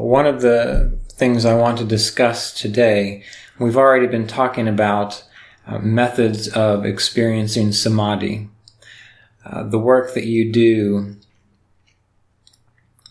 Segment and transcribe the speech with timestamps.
[0.00, 3.22] One of the things I want to discuss today,
[3.58, 5.22] we've already been talking about
[5.66, 8.48] uh, methods of experiencing samadhi.
[9.44, 11.16] Uh, the work that you do,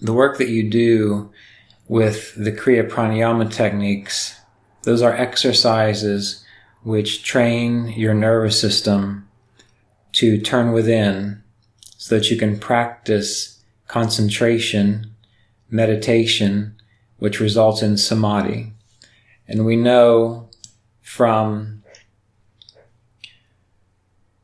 [0.02, 1.32] the work that you do
[1.88, 4.40] with the Kriya Pranayama techniques,
[4.82, 6.44] those are exercises
[6.82, 9.30] which train your nervous system
[10.14, 11.44] to turn within
[11.98, 15.14] so that you can practice concentration,
[15.70, 16.76] meditation,
[17.20, 18.74] which results in samadhi.
[19.48, 20.50] And we know
[21.02, 21.84] from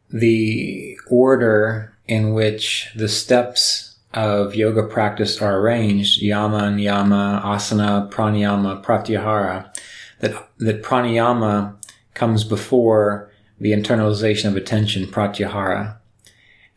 [0.10, 8.84] the order in which the steps of yoga practice are arranged, yama, niyama, asana, pranayama,
[8.84, 9.76] pratyahara,
[10.20, 11.76] that, that pranayama
[12.14, 15.98] comes before the internalization of attention, pratyahara.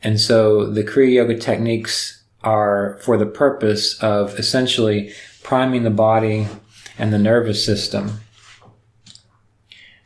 [0.03, 5.12] And so the Kriya Yoga techniques are for the purpose of essentially
[5.49, 6.47] priming the body
[6.99, 8.21] and the nervous system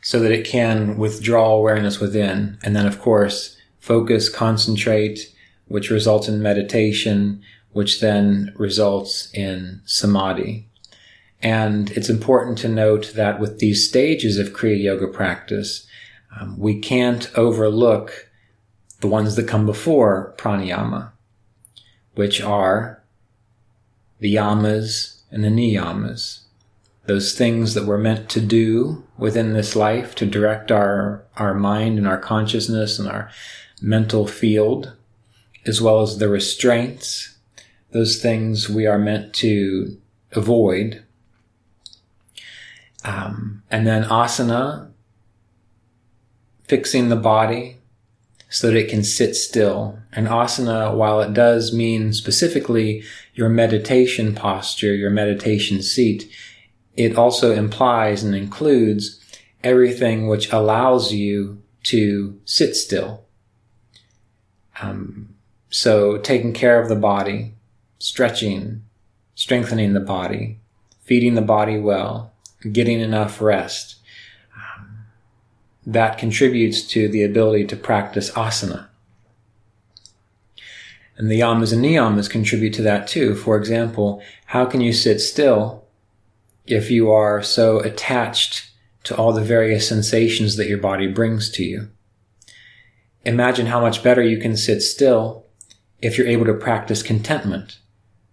[0.01, 2.57] so that it can withdraw awareness within.
[2.63, 5.35] And then, of course, focus, concentrate,
[5.67, 7.41] which results in meditation,
[7.73, 10.69] which then results in samadhi.
[11.41, 15.85] And it's important to note that with these stages of Kriya Yoga practice,
[16.39, 18.29] um, we can't overlook
[19.01, 21.11] the ones that come before pranayama,
[22.15, 23.03] which are
[24.21, 26.41] the yamas and the niyamas.
[27.05, 31.97] Those things that we're meant to do within this life to direct our, our mind
[31.97, 33.29] and our consciousness and our
[33.81, 34.93] mental field
[35.65, 37.37] as well as the restraints,
[37.91, 39.97] those things we are meant to
[40.33, 41.03] avoid.
[43.05, 44.91] Um, and then asana,
[46.67, 47.77] fixing the body
[48.49, 49.99] so that it can sit still.
[50.11, 53.03] And asana, while it does mean specifically
[53.33, 56.31] your meditation posture, your meditation seat,
[56.95, 59.19] it also implies and includes
[59.63, 63.25] everything which allows you to sit still.
[64.81, 65.35] Um,
[65.69, 67.53] so taking care of the body,
[67.99, 68.83] stretching,
[69.35, 70.59] strengthening the body,
[71.01, 72.31] feeding the body well,
[72.71, 73.95] getting enough rest,
[74.55, 75.05] um,
[75.85, 78.87] that contributes to the ability to practice asana.
[81.17, 83.35] And the yamas and niyamas contribute to that too.
[83.35, 85.85] For example, how can you sit still
[86.65, 88.71] if you are so attached
[89.03, 91.89] to all the various sensations that your body brings to you?
[93.25, 95.45] Imagine how much better you can sit still
[96.01, 97.79] if you're able to practice contentment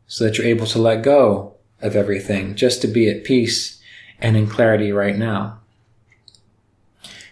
[0.06, 3.80] so that you're able to let go of everything just to be at peace
[4.18, 5.58] and in clarity right now.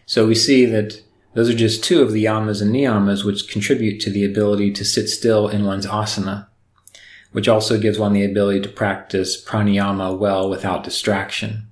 [0.06, 1.03] So we see that
[1.38, 4.84] those are just two of the yamas and niyamas which contribute to the ability to
[4.84, 6.49] sit still in one's asana,
[7.31, 11.71] which also gives one the ability to practice pranayama well without distraction.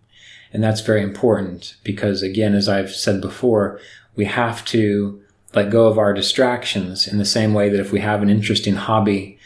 [0.52, 3.80] And that's very important because again, as I've said before,
[4.14, 5.20] we have to
[5.52, 8.76] let go of our distractions in the same way that if we have an interesting
[8.76, 9.36] hobby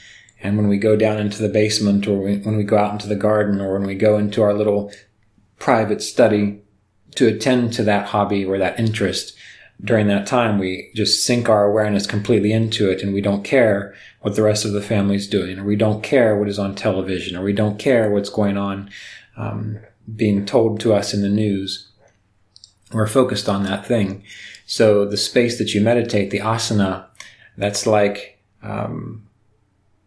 [0.43, 3.17] and when we go down into the basement or when we go out into the
[3.17, 4.93] garden or when we go into our little
[5.59, 6.61] private study
[7.15, 9.35] to attend to that hobby or that interest,
[9.83, 13.95] during that time, we just sink our awareness completely into it and we don't care
[14.21, 17.37] what the rest of the family's doing or we don't care what is on television
[17.37, 18.91] or we don't care what's going on
[19.37, 19.79] um,
[20.15, 21.91] being told to us in the news.
[22.93, 24.23] We're focused on that thing.
[24.67, 27.07] So the space that you meditate, the asana,
[27.57, 29.27] that's like um,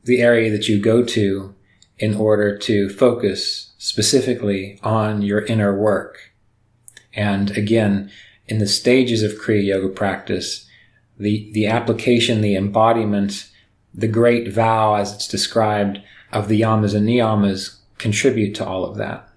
[0.04, 1.56] the area that you go to
[1.98, 6.34] in order to focus specifically on your inner work.
[7.14, 8.12] And again,
[8.48, 10.68] in the stages of Kriya Yoga practice,
[11.18, 13.50] the, the application, the embodiment,
[13.94, 16.02] the great vow as it's described
[16.32, 19.30] of the yamas and niyamas contribute to all of that.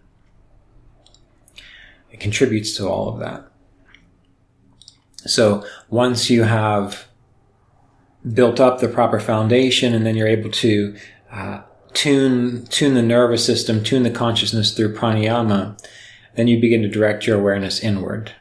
[2.11, 3.49] It contributes to all of that.
[5.26, 7.06] So once you have
[8.32, 10.97] built up the proper foundation and then you're able to
[11.31, 11.62] uh,
[11.93, 15.79] tune tune the nervous system, tune the consciousness through pranayama,
[16.37, 18.32] then you begin to direct your awareness inward.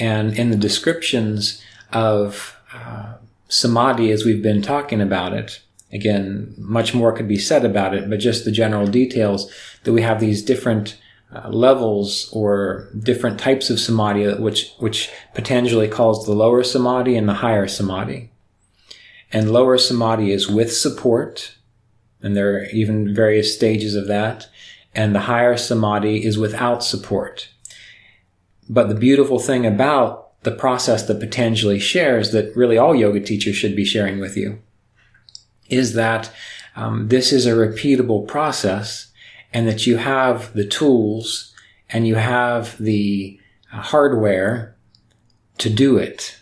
[0.00, 1.62] And in the descriptions
[1.92, 3.14] of uh,
[3.48, 5.60] samadhi, as we've been talking about it,
[5.92, 9.52] Again, much more could be said about it, but just the general details
[9.82, 10.96] that we have these different
[11.34, 17.28] uh, levels or different types of samadhi, which, which Patanjali calls the lower samadhi and
[17.28, 18.30] the higher samadhi.
[19.32, 21.56] And lower samadhi is with support,
[22.22, 24.48] and there are even various stages of that.
[24.94, 27.48] And the higher samadhi is without support.
[28.70, 33.56] But the beautiful thing about the process that Patanjali shares that really all yoga teachers
[33.56, 34.60] should be sharing with you
[35.68, 36.30] is that
[36.76, 39.10] um, this is a repeatable process
[39.52, 41.52] and that you have the tools
[41.88, 43.40] and you have the
[43.72, 44.76] hardware
[45.58, 46.38] to do it.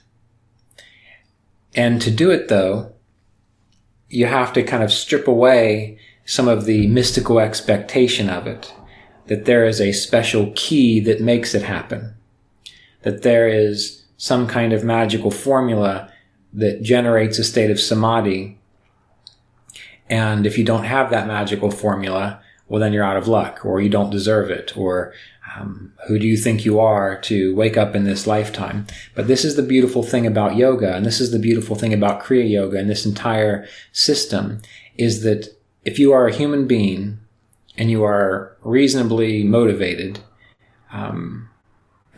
[1.75, 2.93] And to do it though,
[4.11, 8.75] you have to kind of strip away some of the mystical expectation of it.
[9.29, 12.15] That there is a special key that makes it happen.
[13.09, 16.13] That there is some kind of magical formula
[16.53, 18.59] that generates a state of samadhi.
[20.11, 23.81] And if you don't have that magical formula, well, then you're out of luck or
[23.81, 25.15] you don't deserve it or
[25.57, 28.87] um, who do you think you are to wake up in this lifetime?
[29.15, 32.23] But this is the beautiful thing about yoga, and this is the beautiful thing about
[32.23, 34.61] Kriya Yoga and this entire system
[34.97, 35.49] is that
[35.87, 37.21] if you are a human being
[37.79, 40.21] and you are reasonably motivated,
[40.93, 41.48] um,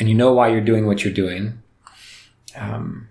[0.00, 1.62] and you know why you're doing what you're doing,
[2.56, 3.08] um,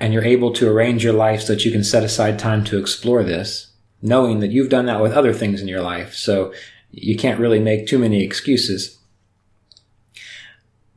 [0.00, 2.78] and you're able to arrange your life so that you can set aside time to
[2.78, 3.68] explore this,
[4.02, 6.14] knowing that you've done that with other things in your life.
[6.14, 6.52] So
[6.90, 8.98] you can't really make too many excuses.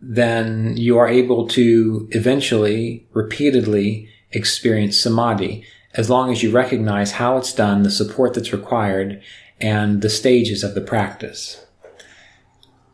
[0.01, 5.63] Then you are able to eventually, repeatedly experience samadhi
[5.93, 9.21] as long as you recognize how it's done, the support that's required,
[9.61, 11.64] and the stages of the practice.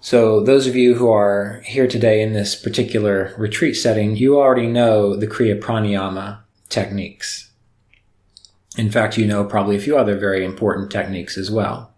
[0.01, 4.67] So those of you who are here today in this particular retreat setting, you already
[4.67, 6.39] know the Kriya Pranayama
[6.69, 7.51] techniques.
[8.77, 11.91] In fact, you know probably a few other very important techniques as well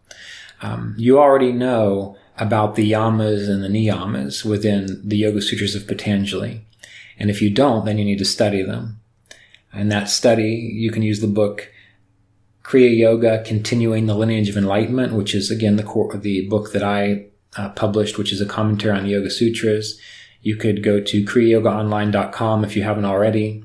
[0.64, 5.86] um, you already know about the yamas and the niyamas within the Yoga Sutras of
[5.86, 6.66] Patanjali.
[7.20, 9.00] And if you don't, then you need to study them.
[9.72, 11.70] And that study, you can use the book
[12.64, 16.82] Kriya Yoga Continuing the Lineage of Enlightenment, which is again the core, the book that
[16.82, 17.26] I
[17.58, 20.00] uh, published, which is a commentary on the Yoga Sutras.
[20.42, 23.64] You could go to kriyayogaonline.com if you haven't already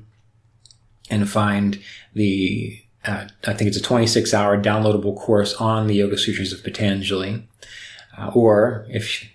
[1.09, 1.81] and find
[2.13, 6.63] the uh, I think it's a 26 hour downloadable course on the Yoga Sutras of
[6.63, 7.47] Patanjali.
[8.17, 9.25] Uh, or if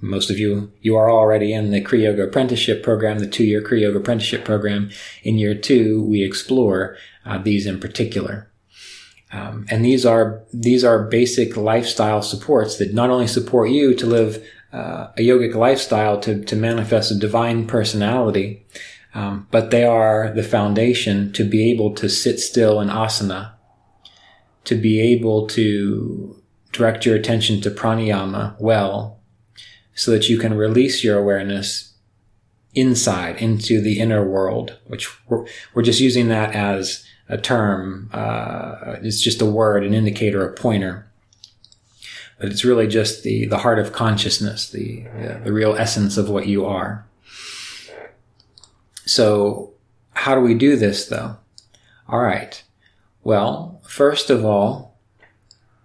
[0.00, 3.62] most of you, you are already in the Kriya Yoga apprenticeship program, the two year
[3.62, 4.90] Kriya Yoga apprenticeship program.
[5.22, 6.96] In year two, we explore
[7.26, 8.49] uh, these in particular.
[9.32, 14.06] Um, and these are, these are basic lifestyle supports that not only support you to
[14.06, 18.66] live uh, a yogic lifestyle to, to manifest a divine personality,
[19.14, 23.52] um, but they are the foundation to be able to sit still in asana,
[24.64, 26.40] to be able to
[26.72, 29.20] direct your attention to pranayama well,
[29.94, 31.94] so that you can release your awareness
[32.74, 35.44] inside into the inner world, which we're,
[35.74, 38.10] we're just using that as a term.
[38.12, 41.06] Uh, it's just a word, an indicator, a pointer.
[42.38, 45.04] But it's really just the, the heart of consciousness, the,
[45.44, 47.06] the real essence of what you are.
[49.04, 49.72] So
[50.14, 51.36] how do we do this though?
[52.08, 52.62] All right.
[53.22, 54.96] Well, first of all,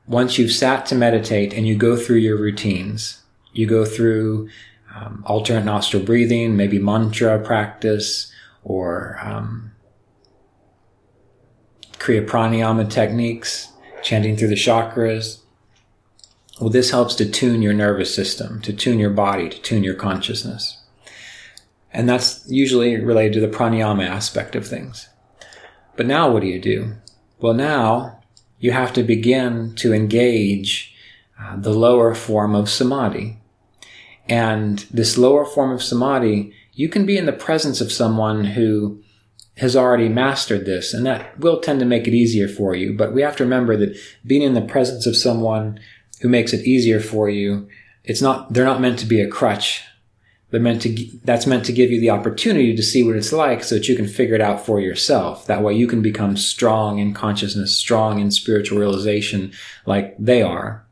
[0.07, 3.21] once you've sat to meditate and you go through your routines,
[3.54, 4.49] you go through
[4.95, 8.31] um, alternate nostril breathing, maybe mantra practice,
[8.64, 9.71] or um,
[11.99, 13.69] Kriya Pranayama techniques,
[14.04, 15.40] chanting through the chakras.
[16.59, 19.95] Well, this helps to tune your nervous system, to tune your body, to tune your
[19.95, 20.81] consciousness.
[21.92, 25.09] And that's usually related to the pranayama aspect of things.
[25.95, 26.95] But now what do you do?
[27.40, 28.19] Well, now
[28.59, 30.94] you have to begin to engage
[31.40, 33.37] uh, the lower form of samadhi.
[34.28, 39.02] And this lower form of samadhi, you can be in the presence of someone who
[39.57, 42.94] has already mastered this, and that will tend to make it easier for you.
[42.94, 45.80] But we have to remember that being in the presence of someone
[46.21, 47.68] who makes it easier for you,
[48.04, 49.83] it's not, they're not meant to be a crutch
[50.56, 53.62] they're meant to, that's meant to give you the opportunity to see what it's like
[53.62, 55.45] so that you can figure it out for yourself.
[55.47, 59.52] That way you can become strong in consciousness, strong in spiritual realization
[59.85, 60.85] like they are.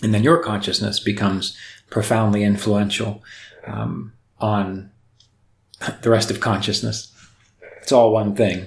[0.00, 1.56] And then your consciousness becomes
[1.90, 3.24] profoundly influential
[3.66, 4.92] um, on
[6.02, 7.12] the rest of consciousness.
[7.88, 8.66] It's all one thing,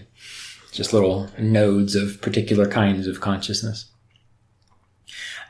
[0.72, 3.86] just little nodes of particular kinds of consciousness.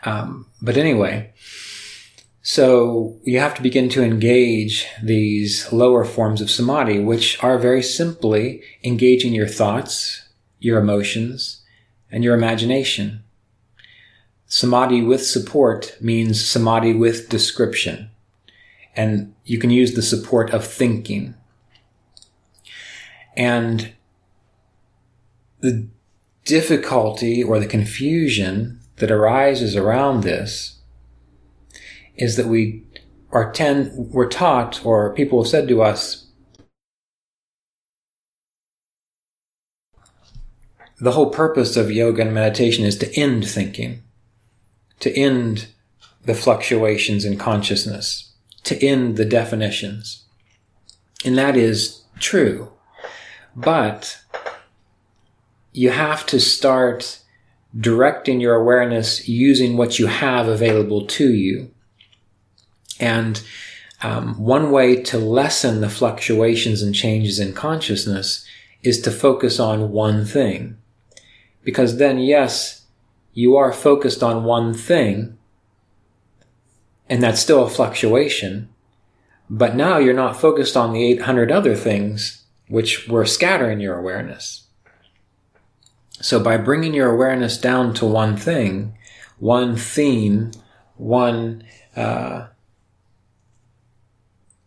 [0.03, 1.31] Um, but anyway,
[2.41, 7.81] so you have to begin to engage these lower forms of samadhi, which are very
[7.81, 10.27] simply engaging your thoughts,
[10.59, 11.63] your emotions,
[12.11, 13.23] and your imagination.
[14.47, 18.11] Samadhi with support means samadhi with description.
[18.97, 21.35] And you can use the support of thinking.
[23.35, 23.93] And
[25.59, 25.87] the
[26.45, 30.79] difficulty or the confusion that arises around this
[32.15, 32.83] is that we
[33.31, 36.27] are ten, we're taught or people have said to us
[41.01, 44.03] the whole purpose of yoga and meditation is to end thinking,
[44.99, 45.67] to end
[46.25, 48.33] the fluctuations in consciousness,
[48.63, 50.25] to end the definitions.
[51.25, 52.71] And that is true.
[53.55, 54.21] But
[55.73, 57.19] you have to start
[57.77, 61.71] directing your awareness using what you have available to you.
[62.99, 63.41] And
[64.01, 68.45] um, one way to lessen the fluctuations and changes in consciousness
[68.83, 70.77] is to focus on one thing.
[71.63, 72.85] Because then, yes,
[73.33, 75.37] you are focused on one thing,
[77.07, 78.69] and that's still a fluctuation,
[79.49, 82.40] but now you're not focused on the 800 other things
[82.71, 84.67] which were scattering your awareness.
[86.21, 88.97] So by bringing your awareness down to one thing,
[89.39, 90.51] one theme,
[90.95, 91.63] one,
[91.97, 92.47] uh,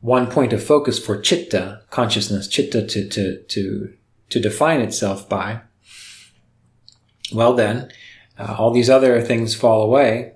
[0.00, 3.94] one point of focus for chitta, consciousness, chitta to, to, to,
[4.28, 5.62] to define itself by,
[7.32, 7.90] well, then,
[8.38, 10.33] uh, all these other things fall away.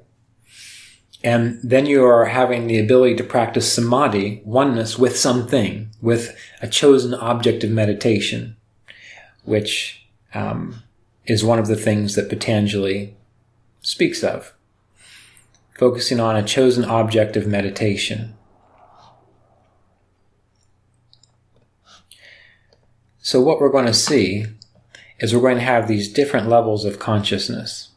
[1.25, 6.69] And then you are having the ability to practice samadhi, oneness with something, with a
[6.69, 8.57] chosen object of meditation,
[9.43, 10.83] which um,
[11.27, 13.17] is one of the things that Patanjali
[13.81, 14.55] speaks of.
[15.77, 18.35] Focusing on a chosen object of meditation.
[23.21, 24.47] So, what we're going to see
[25.21, 27.91] is we're going to have these different levels of consciousness.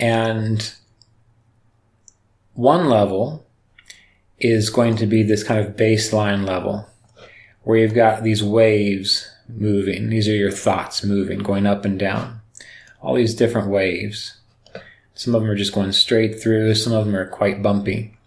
[0.00, 0.72] And
[2.58, 3.46] one level
[4.40, 6.88] is going to be this kind of baseline level
[7.62, 10.10] where you've got these waves moving.
[10.10, 12.40] These are your thoughts moving, going up and down.
[13.00, 14.38] All these different waves.
[15.14, 18.18] Some of them are just going straight through, some of them are quite bumpy.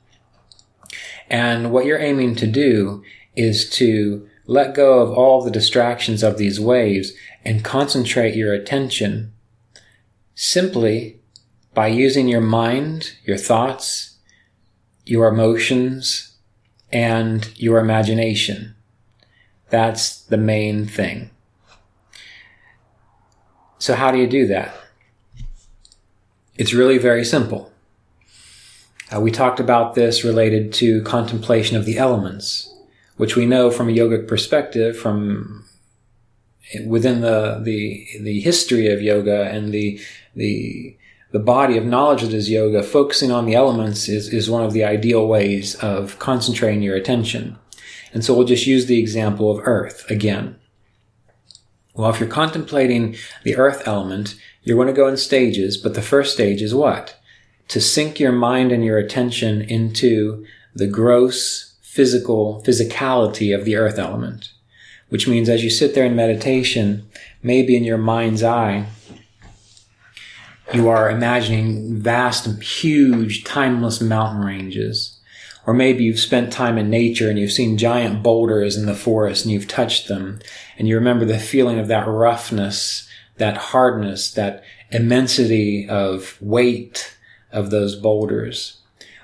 [1.29, 3.03] And what you're aiming to do
[3.35, 7.11] is to let go of all the distractions of these waves
[7.43, 9.33] and concentrate your attention
[10.35, 11.19] simply
[11.73, 14.10] by using your mind, your thoughts,
[15.05, 16.35] your emotions,
[16.91, 18.75] and your imagination.
[19.69, 21.29] That's the main thing.
[23.79, 24.75] So how do you do that?
[26.55, 27.71] It's really very simple.
[29.13, 32.71] Uh, we talked about this related to contemplation of the elements
[33.21, 35.63] which we know from a yogic perspective, from
[36.87, 39.99] within the the the history of yoga and the
[40.35, 40.97] the
[41.31, 44.73] the body of knowledge that is yoga, focusing on the elements is, is one of
[44.73, 47.57] the ideal ways of concentrating your attention.
[48.13, 50.57] And so we'll just use the example of earth again.
[51.93, 56.01] Well, if you're contemplating the earth element, you're going to go in stages, but the
[56.01, 57.17] first stage is what?
[57.69, 60.45] To sink your mind and your attention into
[60.75, 64.51] the gross physical physicality of the earth element,
[65.09, 67.09] which means as you sit there in meditation,
[67.43, 68.85] maybe in your mind's eye,
[70.73, 75.17] you are imagining vast, huge, timeless mountain ranges.
[75.67, 79.45] Or maybe you've spent time in nature and you've seen giant boulders in the forest
[79.45, 80.39] and you've touched them
[80.77, 87.15] and you remember the feeling of that roughness, that hardness, that immensity of weight
[87.51, 88.81] of those boulders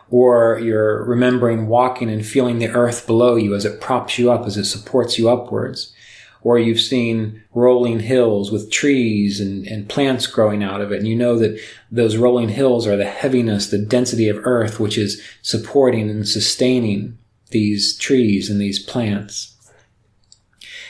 [0.09, 4.45] or you're remembering walking and feeling the earth below you as it props you up,
[4.45, 5.93] as it supports you upwards.
[6.41, 10.99] Or you've seen rolling hills with trees and, and plants growing out of it.
[10.99, 11.59] And you know that
[11.91, 17.17] those rolling hills are the heaviness, the density of earth, which is supporting and sustaining
[17.49, 19.55] these trees and these plants.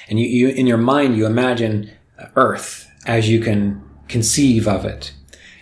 [0.09, 1.91] And you, you in your mind, you imagine
[2.35, 5.13] earth as you can conceive of it.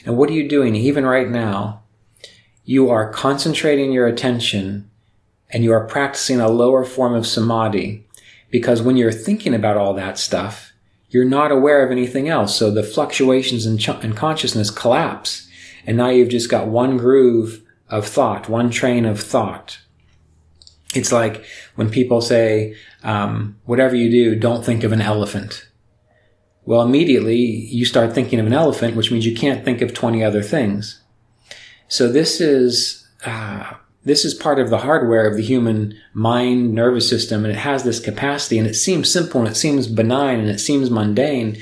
[0.06, 1.84] And what are you doing even right now?
[2.65, 4.89] you are concentrating your attention
[5.51, 8.05] and you are practicing a lower form of samadhi
[8.50, 10.74] because when you're thinking about all that stuff,
[11.10, 12.56] you're not aware of anything else.
[12.56, 15.48] So the fluctuations in, ch- in consciousness collapse.
[15.86, 19.80] And now you've just got one groove of thought, one train of thought.
[20.94, 25.68] It's like when people say, um, whatever you do, don't think of an elephant.
[26.66, 30.24] Well, immediately you start thinking of an elephant, which means you can't think of 20
[30.24, 31.02] other things.
[31.88, 33.74] So this is uh,
[34.06, 37.84] this is part of the hardware of the human mind nervous system, and it has
[37.84, 41.58] this capacity, and it seems simple, and it seems benign, and it seems mundane,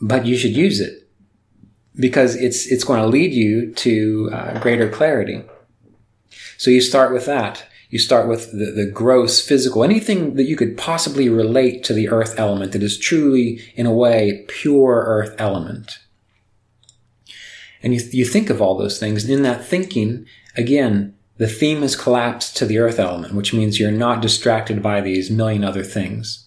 [0.00, 1.08] but you should use it
[1.96, 5.42] because it's it's going to lead you to uh, greater clarity.
[6.58, 7.66] So you start with that.
[7.90, 12.08] You start with the, the gross physical, anything that you could possibly relate to the
[12.08, 15.98] earth element that is truly, in a way, pure earth element.
[17.82, 19.24] And you, you think of all those things.
[19.24, 23.80] And in that thinking, again, the theme has collapsed to the earth element, which means
[23.80, 26.46] you're not distracted by these million other things.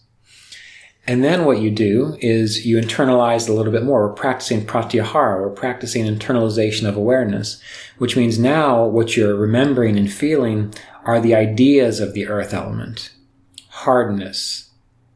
[1.05, 4.07] And then what you do is you internalize a little bit more.
[4.07, 5.41] We're practicing pratyahara.
[5.41, 7.61] We're practicing internalization of awareness,
[7.97, 10.73] which means now what you're remembering and feeling
[11.05, 13.11] are the ideas of the earth element.
[13.69, 14.71] Hardness,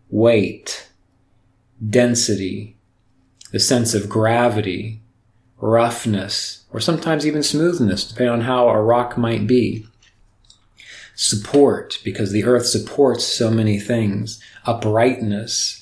[0.10, 0.90] weight,
[1.90, 2.78] density,
[3.52, 5.01] the sense of gravity,
[5.62, 9.86] roughness, or sometimes even smoothness, depending on how a rock might be.
[11.16, 14.42] Support, because the earth supports so many things.
[14.66, 15.82] Uprightness,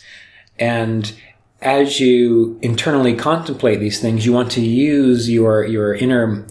[0.60, 1.14] and
[1.62, 6.46] as you internally contemplate these things, you want to use your, your inner,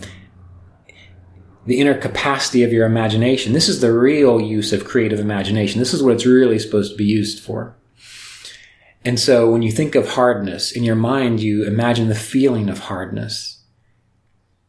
[1.67, 3.53] the inner capacity of your imagination.
[3.53, 5.79] This is the real use of creative imagination.
[5.79, 7.75] This is what it's really supposed to be used for.
[9.05, 12.81] And so when you think of hardness in your mind, you imagine the feeling of
[12.81, 13.63] hardness.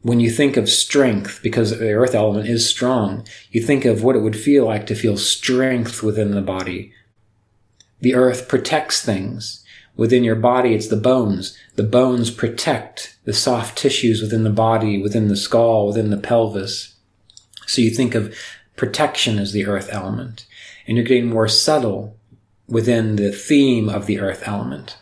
[0.01, 4.15] When you think of strength, because the earth element is strong, you think of what
[4.15, 6.93] it would feel like to feel strength within the body,
[8.00, 9.63] the earth protects things.
[9.98, 11.57] Within your body, it's the bones.
[11.75, 16.95] The bones protect the soft tissues within the body, within the skull, within the pelvis.
[17.67, 18.33] So you think of
[18.77, 20.45] protection as the earth element.
[20.88, 22.17] And you're getting more subtle
[22.69, 24.97] within the theme of the earth element.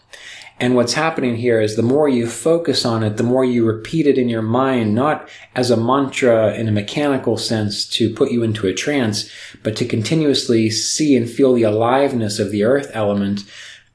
[0.60, 4.08] And what's happening here is the more you focus on it, the more you repeat
[4.08, 8.42] it in your mind, not as a mantra in a mechanical sense to put you
[8.42, 9.30] into a trance,
[9.62, 13.44] but to continuously see and feel the aliveness of the earth element.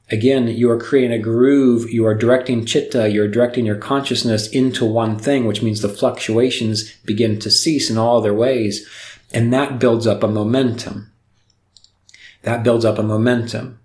[0.09, 1.91] Again, you are creating a groove.
[1.91, 3.09] You are directing chitta.
[3.09, 7.97] You're directing your consciousness into one thing, which means the fluctuations begin to cease in
[7.97, 8.87] all their ways.
[9.33, 11.11] And that builds up a momentum.
[12.43, 13.79] That builds up a momentum.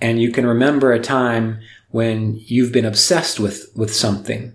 [0.00, 4.54] And you can remember a time when you've been obsessed with, with something,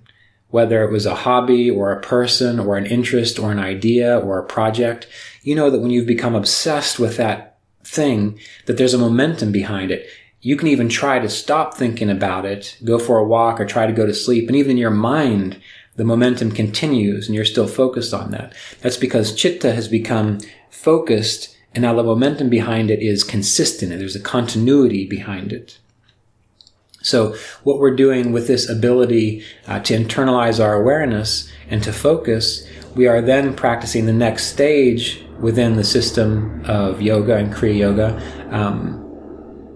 [0.49, 4.39] whether it was a hobby or a person or an interest or an idea or
[4.39, 5.07] a project,
[5.43, 9.91] you know that when you've become obsessed with that thing, that there's a momentum behind
[9.91, 10.07] it.
[10.41, 13.85] You can even try to stop thinking about it, go for a walk or try
[13.85, 14.47] to go to sleep.
[14.47, 15.61] And even in your mind,
[15.95, 18.53] the momentum continues and you're still focused on that.
[18.81, 24.01] That's because chitta has become focused and now the momentum behind it is consistent and
[24.01, 25.77] there's a continuity behind it.
[27.01, 32.67] So what we're doing with this ability uh, to internalize our awareness and to focus,
[32.95, 38.49] we are then practicing the next stage within the system of yoga and Kriya Yoga.
[38.51, 39.03] Um,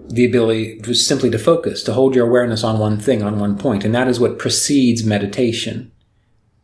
[0.08, 3.58] the ability to simply to focus, to hold your awareness on one thing, on one.
[3.82, 5.90] And that is what precedes meditation.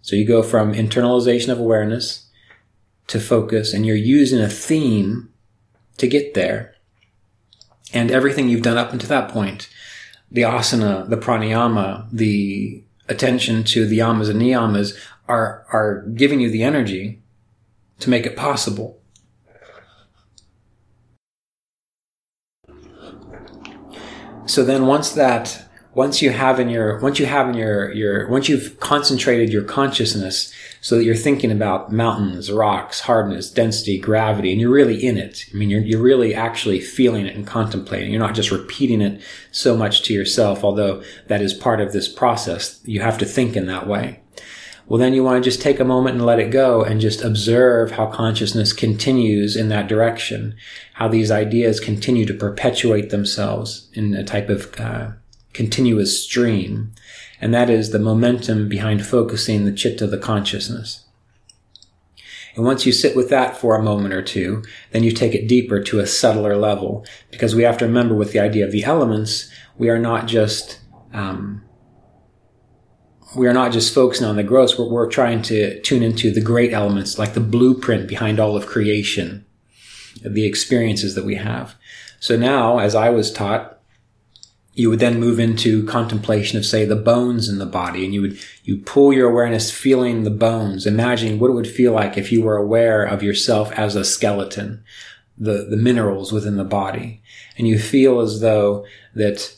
[0.02, 2.27] So you go from internalization of awareness
[3.08, 5.30] to focus, and you're using a theme
[5.96, 6.74] to get there.
[7.92, 9.68] And everything you've done up until that point
[10.30, 14.94] the asana, the pranayama, the attention to the yamas and niyamas
[15.26, 17.22] are, are giving you the energy
[18.00, 19.00] to make it possible.
[24.44, 25.67] So then once that
[25.98, 29.64] once you have in your once you have in your your once you've concentrated your
[29.64, 35.18] consciousness so that you're thinking about mountains, rocks, hardness, density, gravity, and you're really in
[35.18, 35.46] it.
[35.52, 38.12] I mean, you're you're really actually feeling it and contemplating.
[38.12, 42.06] You're not just repeating it so much to yourself, although that is part of this
[42.06, 42.80] process.
[42.84, 44.20] You have to think in that way.
[44.86, 47.24] Well, then you want to just take a moment and let it go and just
[47.24, 50.54] observe how consciousness continues in that direction,
[50.94, 55.10] how these ideas continue to perpetuate themselves in a type of uh,
[55.52, 56.92] continuous stream,
[57.40, 61.04] and that is the momentum behind focusing the chitta, the consciousness.
[62.54, 65.48] And once you sit with that for a moment or two, then you take it
[65.48, 68.84] deeper to a subtler level, because we have to remember with the idea of the
[68.84, 70.80] elements, we are not just
[71.12, 71.62] um,
[73.36, 76.40] we are not just focusing on the gross, we're, we're trying to tune into the
[76.40, 79.44] great elements, like the blueprint behind all of creation,
[80.22, 81.74] the experiences that we have.
[82.20, 83.77] So now, as I was taught,
[84.78, 88.20] you would then move into contemplation of say the bones in the body and you
[88.20, 90.86] would you pull your awareness feeling the bones.
[90.86, 94.84] Imagining what it would feel like if you were aware of yourself as a skeleton
[95.36, 97.20] the the minerals within the body.
[97.58, 98.86] And you feel as though
[99.16, 99.52] that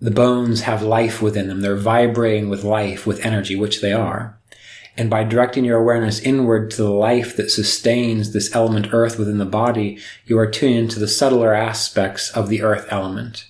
[0.00, 1.60] the bones have life within them.
[1.60, 4.40] They're vibrating with life with energy which they are.
[4.96, 9.36] And by directing your awareness inward to the life that sustains this element earth within
[9.36, 13.44] the body you are tuning into the subtler aspects of the earth element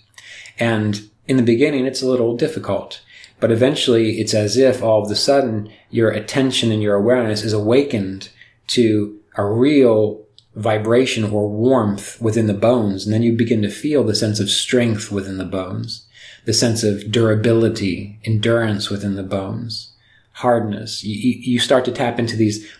[0.58, 3.00] and in the beginning, it's a little difficult,
[3.40, 7.52] but eventually it's as if all of a sudden your attention and your awareness is
[7.52, 8.28] awakened
[8.68, 13.04] to a real vibration or warmth within the bones.
[13.04, 16.06] And then you begin to feel the sense of strength within the bones,
[16.44, 19.92] the sense of durability, endurance within the bones,
[20.32, 21.02] hardness.
[21.02, 22.70] You, you start to tap into these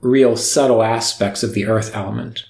[0.00, 2.44] real subtle aspects of the earth element.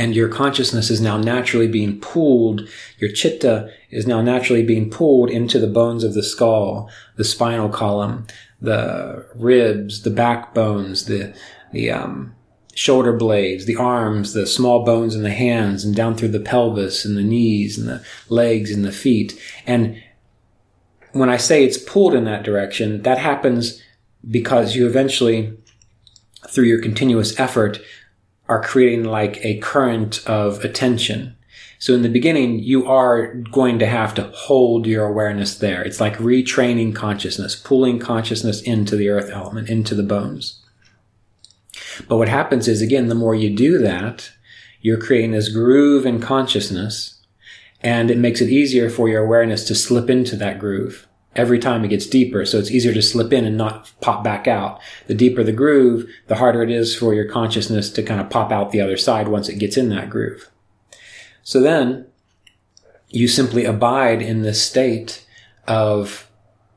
[0.00, 5.28] And your consciousness is now naturally being pulled, your chitta is now naturally being pulled
[5.28, 8.26] into the bones of the skull, the spinal column,
[8.62, 11.34] the ribs, the backbones, the,
[11.72, 12.34] the, um,
[12.72, 17.04] shoulder blades, the arms, the small bones in the hands, and down through the pelvis
[17.04, 19.38] and the knees and the legs and the feet.
[19.66, 20.02] And
[21.12, 23.82] when I say it's pulled in that direction, that happens
[24.30, 25.58] because you eventually,
[26.48, 27.80] through your continuous effort,
[28.50, 31.36] are creating like a current of attention.
[31.78, 35.82] So in the beginning, you are going to have to hold your awareness there.
[35.82, 40.60] It's like retraining consciousness, pulling consciousness into the earth element, into the bones.
[42.08, 44.32] But what happens is, again, the more you do that,
[44.80, 47.22] you're creating this groove in consciousness,
[47.80, 51.84] and it makes it easier for your awareness to slip into that groove every time
[51.84, 52.44] it gets deeper.
[52.44, 54.80] So it's easier to slip in and not pop back out.
[55.06, 58.50] The deeper the groove, the harder it is for your consciousness to kind of pop
[58.50, 60.50] out the other side once it gets in that groove.
[61.42, 62.06] So then
[63.08, 65.24] you simply abide in this state
[65.66, 66.28] of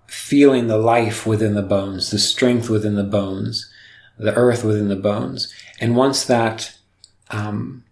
[0.08, 3.72] feeling the life within the bones, the strength within the bones,
[4.18, 5.52] the earth within the bones.
[5.80, 6.78] And once that,
[7.32, 7.84] um,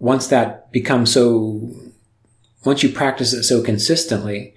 [0.00, 1.70] once that becomes so,
[2.64, 4.54] once you practice it so consistently,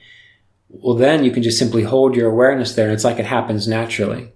[0.74, 3.68] well, then you can just simply hold your awareness there and it's like it happens
[3.68, 4.32] naturally.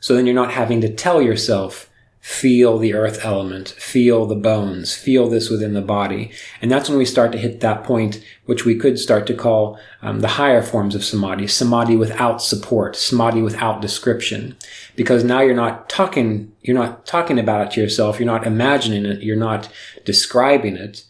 [0.00, 1.90] So then you're not having to tell yourself,
[2.20, 6.30] feel the earth element, feel the bones, feel this within the body.
[6.60, 9.78] And that's when we start to hit that point, which we could start to call
[10.02, 14.56] um, the higher forms of samadhi, samadhi without support, samadhi without description.
[14.96, 19.04] Because now you're not talking, you're not talking about it to yourself, you're not imagining
[19.04, 19.70] it, you're not
[20.04, 21.04] describing it.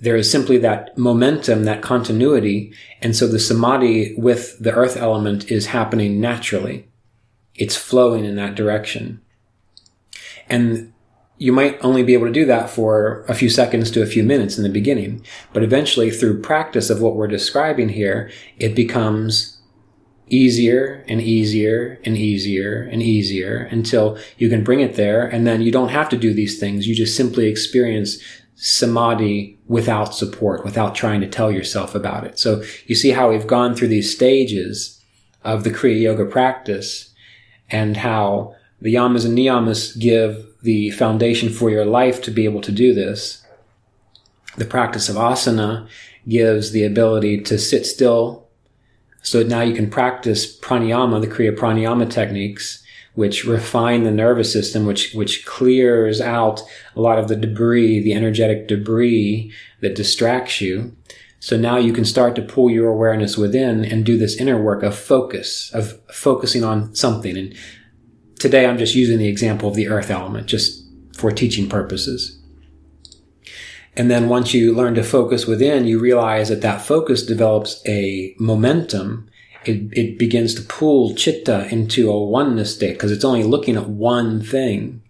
[0.00, 2.72] There is simply that momentum, that continuity.
[3.02, 6.88] And so the samadhi with the earth element is happening naturally.
[7.54, 9.20] It's flowing in that direction.
[10.48, 10.92] And
[11.36, 14.22] you might only be able to do that for a few seconds to a few
[14.22, 15.24] minutes in the beginning.
[15.52, 19.58] But eventually, through practice of what we're describing here, it becomes
[20.28, 25.26] easier and easier and easier and easier until you can bring it there.
[25.26, 26.86] And then you don't have to do these things.
[26.86, 28.18] You just simply experience
[28.62, 32.38] samadhi without support, without trying to tell yourself about it.
[32.38, 35.02] So you see how we've gone through these stages
[35.42, 37.14] of the Kriya Yoga practice
[37.70, 42.60] and how the yamas and niyamas give the foundation for your life to be able
[42.60, 43.42] to do this.
[44.58, 45.88] The practice of asana
[46.28, 48.46] gives the ability to sit still.
[49.22, 54.86] So now you can practice pranayama, the Kriya pranayama techniques, which refine the nervous system,
[54.86, 56.62] which, which clears out
[56.94, 60.96] a lot of the debris, the energetic debris that distracts you.
[61.40, 64.82] So now you can start to pull your awareness within and do this inner work
[64.82, 67.36] of focus, of focusing on something.
[67.36, 67.54] And
[68.38, 70.84] today I'm just using the example of the earth element just
[71.16, 72.38] for teaching purposes.
[73.96, 78.34] And then once you learn to focus within, you realize that that focus develops a
[78.38, 79.29] momentum.
[79.64, 83.88] It, it begins to pull chitta into a oneness state because it's only looking at
[83.88, 85.02] one thing.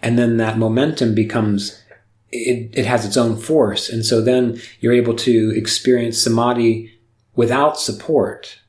[0.00, 1.82] And then that momentum becomes,
[2.30, 3.88] it, it has its own force.
[3.88, 6.92] And so then you're able to experience samadhi
[7.34, 8.60] without support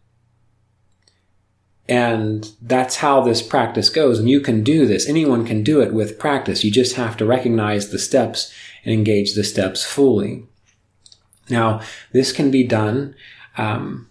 [1.89, 4.19] and that's how this practice goes.
[4.19, 5.09] And you can do this.
[5.09, 6.63] Anyone can do it with practice.
[6.63, 8.53] You just have to recognize the steps
[8.85, 10.45] and engage the steps fully.
[11.49, 13.15] Now, this can be done
[13.57, 14.07] um,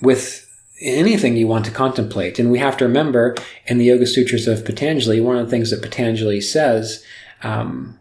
[0.00, 0.42] with
[0.80, 2.38] anything you want to contemplate.
[2.38, 3.34] And we have to remember
[3.66, 7.04] in the Yoga Sutras of Patanjali, one of the things that Patanjali says,
[7.42, 7.98] um,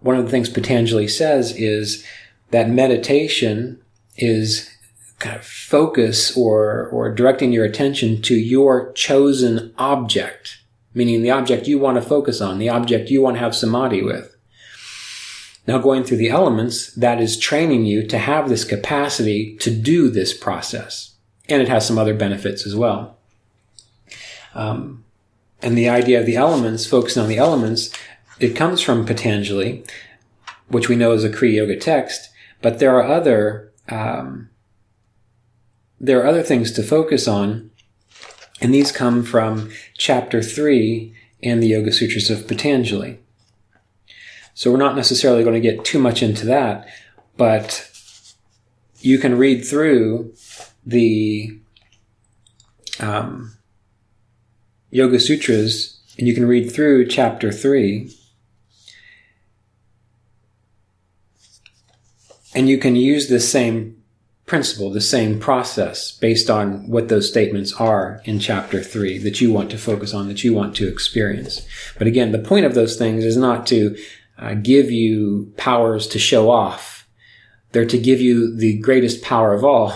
[0.00, 2.04] one of the things Patanjali says is
[2.50, 3.82] that meditation
[4.16, 4.70] is
[5.18, 10.62] kind of focus or, or directing your attention to your chosen object,
[10.94, 14.02] meaning the object you want to focus on, the object you want to have samadhi
[14.02, 14.36] with.
[15.68, 20.08] Now going through the elements, that is training you to have this capacity to do
[20.08, 21.14] this process.
[21.46, 23.18] And it has some other benefits as well.
[24.54, 25.04] Um,
[25.60, 27.90] and the idea of the elements, focusing on the elements,
[28.40, 29.84] it comes from Patanjali,
[30.68, 32.30] which we know is a Kriya Yoga text,
[32.62, 34.48] but there are other um,
[36.00, 37.70] there are other things to focus on,
[38.62, 43.18] and these come from chapter 3 in the Yoga Sutras of Patanjali.
[44.58, 46.88] So we're not necessarily going to get too much into that,
[47.36, 47.88] but
[48.98, 50.34] you can read through
[50.84, 51.60] the
[52.98, 53.56] um,
[54.90, 58.12] Yoga Sutras and you can read through chapter 3
[62.52, 64.02] and you can use the same
[64.44, 69.52] principle, the same process based on what those statements are in chapter three that you
[69.52, 71.64] want to focus on, that you want to experience.
[71.96, 73.96] But again, the point of those things is not to
[74.38, 77.08] uh, give you powers to show off.
[77.72, 79.92] They're to give you the greatest power of all,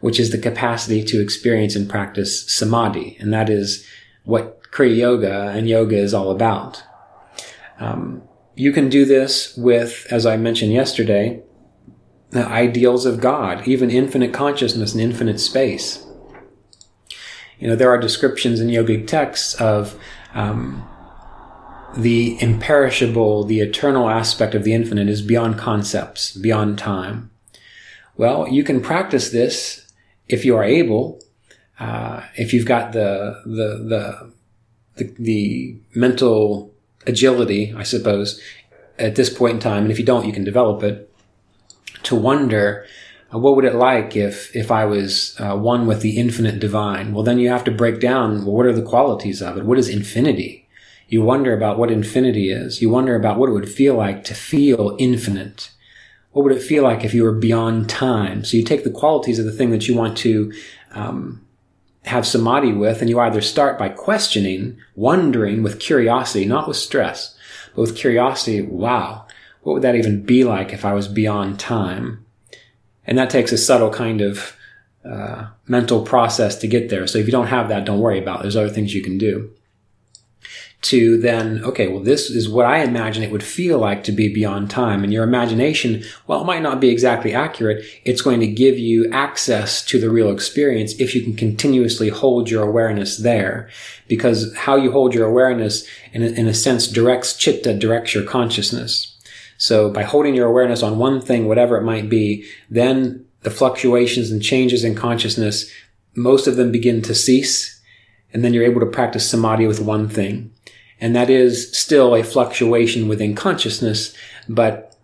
[0.00, 3.16] which is the capacity to experience and practice samadhi.
[3.18, 3.86] And that is
[4.24, 6.82] what Kriya Yoga and yoga is all about.
[7.80, 8.22] Um,
[8.54, 11.42] you can do this with, as I mentioned yesterday,
[12.30, 16.04] the ideals of God, even infinite consciousness and infinite space.
[17.58, 19.98] You know, there are descriptions in yogic texts of
[20.34, 20.88] um,
[21.96, 27.30] the imperishable, the eternal aspect of the infinite is beyond concepts, beyond time.
[28.16, 29.90] Well, you can practice this
[30.28, 31.20] if you are able,
[31.80, 34.32] uh, if you've got the, the, the,
[34.96, 36.74] the, the mental
[37.06, 38.40] agility, I suppose,
[38.98, 39.84] at this point in time.
[39.84, 41.10] And if you don't, you can develop it
[42.04, 42.84] to wonder
[43.32, 47.12] uh, what would it like if if I was uh, one with the infinite divine?
[47.12, 49.64] Well, then you have to break down well, what are the qualities of it?
[49.64, 50.67] What is infinity?
[51.08, 52.82] You wonder about what infinity is.
[52.82, 55.70] You wonder about what it would feel like to feel infinite.
[56.32, 58.44] What would it feel like if you were beyond time?
[58.44, 60.52] So you take the qualities of the thing that you want to
[60.92, 61.44] um,
[62.04, 67.36] have samadhi with, and you either start by questioning, wondering with curiosity, not with stress,
[67.74, 68.60] but with curiosity.
[68.60, 69.26] Wow,
[69.62, 72.24] what would that even be like if I was beyond time?
[73.06, 74.54] And that takes a subtle kind of
[75.04, 77.06] uh, mental process to get there.
[77.06, 78.42] So if you don't have that, don't worry about it.
[78.42, 79.50] There's other things you can do.
[80.82, 84.32] To then, okay, well, this is what I imagine it would feel like to be
[84.32, 85.02] beyond time.
[85.02, 89.10] And your imagination, while it might not be exactly accurate, it's going to give you
[89.10, 93.68] access to the real experience if you can continuously hold your awareness there.
[94.06, 98.24] Because how you hold your awareness, in a, in a sense, directs chitta, directs your
[98.24, 99.18] consciousness.
[99.56, 104.30] So by holding your awareness on one thing, whatever it might be, then the fluctuations
[104.30, 105.68] and changes in consciousness,
[106.14, 107.74] most of them begin to cease.
[108.32, 110.52] And then you're able to practice samadhi with one thing.
[111.00, 114.14] And that is still a fluctuation within consciousness,
[114.48, 114.96] but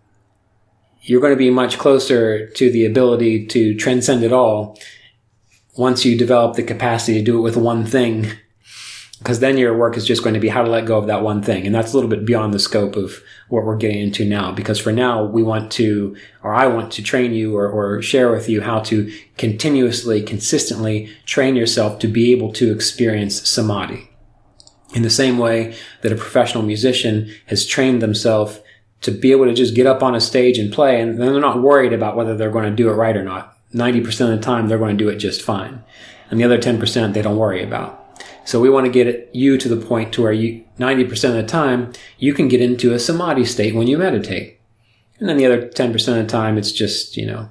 [1.01, 4.79] you're going to be much closer to the ability to transcend it all
[5.77, 8.31] once you develop the capacity to do it with one thing
[9.19, 11.23] because then your work is just going to be how to let go of that
[11.23, 11.65] one thing.
[11.65, 14.51] And that's a little bit beyond the scope of what we're getting into now.
[14.51, 18.31] Because for now, we want to, or I want to train you or, or share
[18.31, 24.09] with you how to continuously, consistently train yourself to be able to experience samadhi.
[24.95, 28.59] In the same way that a professional musician has trained themselves
[29.01, 31.41] to be able to just get up on a stage and play, and then they're
[31.41, 33.57] not worried about whether they're going to do it right or not.
[33.73, 35.83] 90% of the time, they're going to do it just fine.
[36.31, 38.01] And the other 10% they don't worry about.
[38.45, 41.43] So we want to get you to the point to where you, 90% of the
[41.43, 44.59] time, you can get into a samadhi state when you meditate.
[45.19, 47.49] And then the other 10% of the time, it's just, you know,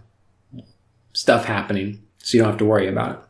[1.13, 2.03] stuff happening.
[2.19, 3.21] So you don't have to worry about it.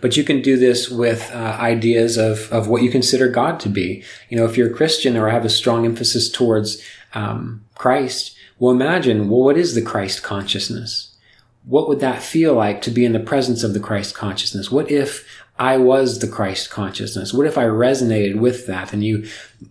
[0.00, 3.68] But you can do this with uh, ideas of, of what you consider God to
[3.68, 4.02] be.
[4.28, 6.82] You know, if you're a Christian or have a strong emphasis towards
[7.14, 11.16] um, Christ, well, imagine, well, what is the Christ consciousness?
[11.64, 14.70] What would that feel like to be in the presence of the Christ consciousness?
[14.70, 15.26] What if
[15.58, 17.34] I was the Christ consciousness?
[17.34, 18.94] What if I resonated with that?
[18.94, 19.26] And you,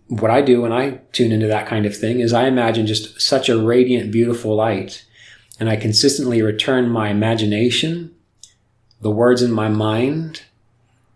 [0.07, 3.19] what I do when I tune into that kind of thing is I imagine just
[3.19, 5.03] such a radiant, beautiful light.
[5.59, 8.15] And I consistently return my imagination,
[9.01, 10.43] the words in my mind,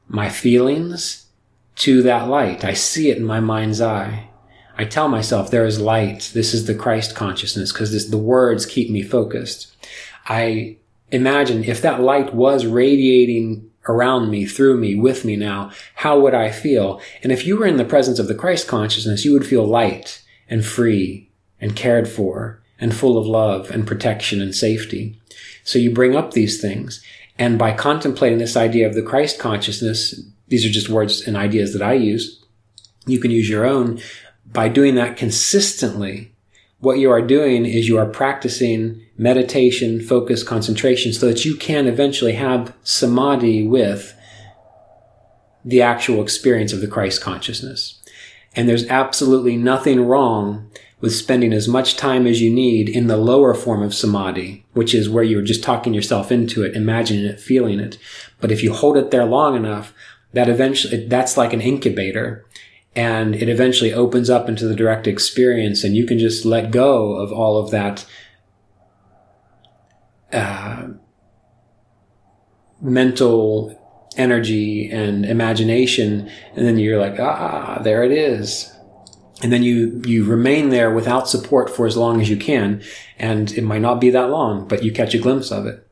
[0.07, 1.27] my feelings
[1.75, 2.63] to that light.
[2.63, 4.29] I see it in my mind's eye.
[4.77, 6.31] I tell myself there is light.
[6.33, 9.75] This is the Christ consciousness because the words keep me focused.
[10.25, 10.77] I
[11.11, 16.33] imagine if that light was radiating around me, through me, with me now, how would
[16.33, 17.01] I feel?
[17.21, 20.23] And if you were in the presence of the Christ consciousness, you would feel light
[20.49, 25.19] and free and cared for and full of love and protection and safety.
[25.63, 27.03] So you bring up these things.
[27.37, 31.73] And by contemplating this idea of the Christ consciousness, these are just words and ideas
[31.73, 32.43] that I use.
[33.05, 33.99] You can use your own.
[34.45, 36.33] By doing that consistently,
[36.79, 41.87] what you are doing is you are practicing meditation, focus, concentration so that you can
[41.87, 44.13] eventually have samadhi with
[45.65, 48.01] the actual experience of the Christ consciousness.
[48.55, 50.69] And there's absolutely nothing wrong
[51.03, 54.95] with spending as much time as you need in the lower form of samadhi, which
[54.95, 57.97] is where you're just talking yourself into it, imagining it, feeling it.
[58.39, 59.93] But if you hold it there long enough,
[60.31, 62.45] that eventually, that's like an incubator
[62.95, 67.15] and it eventually opens up into the direct experience and you can just let go
[67.15, 68.05] of all of that
[70.31, 70.87] uh,
[72.81, 73.77] mental
[74.15, 78.72] energy and imagination, and then you're like, ah, there it is.
[79.41, 82.81] And then you, you remain there without support for as long as you can.
[83.17, 85.83] And it might not be that long, but you catch a glimpse of it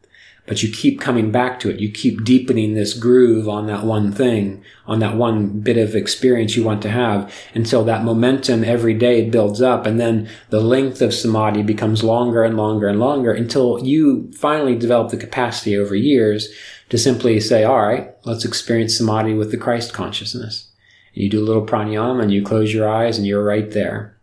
[0.48, 1.80] but you keep coming back to it.
[1.80, 6.56] You keep deepening this groove on that one thing, on that one bit of experience
[6.56, 9.86] you want to have until that momentum every day builds up.
[9.86, 14.76] And then the length of samadhi becomes longer and longer and longer until you finally
[14.76, 16.50] develop the capacity over years
[16.90, 20.71] to simply say, all right, let's experience samadhi with the Christ consciousness.
[21.14, 24.18] You do a little pranayama and you close your eyes and you're right there.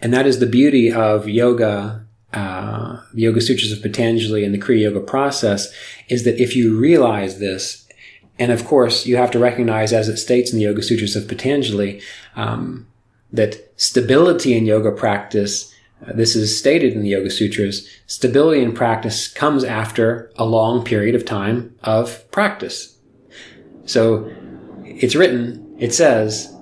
[0.00, 4.82] And that is the beauty of yoga uh, Yoga Sutras of Patanjali and the Kriya
[4.82, 5.72] Yoga process
[6.08, 7.86] is that if you realize this,
[8.38, 11.28] and of course you have to recognize, as it states in the Yoga Sutras of
[11.28, 12.02] Patanjali,
[12.34, 12.88] um,
[13.32, 15.72] that stability in yoga practice,
[16.04, 20.84] uh, this is stated in the Yoga Sutras, stability in practice comes after a long
[20.84, 22.96] period of time of practice.
[23.86, 24.30] So
[24.96, 26.54] it's written, it says,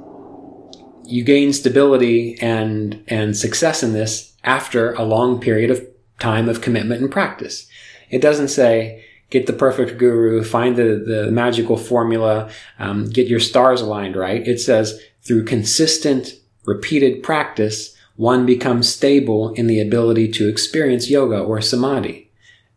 [1.04, 5.86] you gain stability and, and success in this after a long period of
[6.18, 7.66] time of commitment and practice.
[8.10, 13.40] It doesn't say, get the perfect guru, find the, the magical formula, um, get your
[13.40, 14.46] stars aligned right.
[14.46, 21.40] It says, through consistent, repeated practice, one becomes stable in the ability to experience yoga
[21.40, 22.30] or samadhi.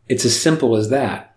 [0.08, 1.35] It's as simple as that.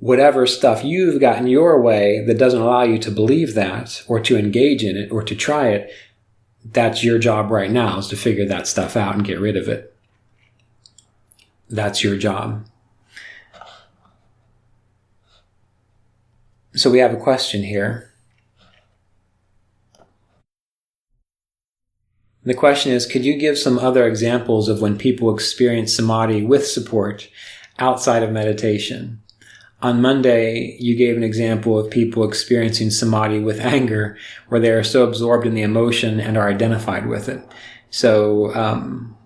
[0.00, 4.18] Whatever stuff you've got in your way that doesn't allow you to believe that or
[4.20, 5.92] to engage in it or to try it,
[6.64, 9.68] that's your job right now is to figure that stuff out and get rid of
[9.68, 9.94] it.
[11.68, 12.66] That's your job.
[16.74, 18.10] So we have a question here.
[22.42, 26.66] The question is Could you give some other examples of when people experience samadhi with
[26.66, 27.28] support
[27.78, 29.20] outside of meditation?
[29.82, 34.84] On Monday, you gave an example of people experiencing samadhi with anger, where they are
[34.84, 37.40] so absorbed in the emotion and are identified with it.
[37.88, 39.16] So, um,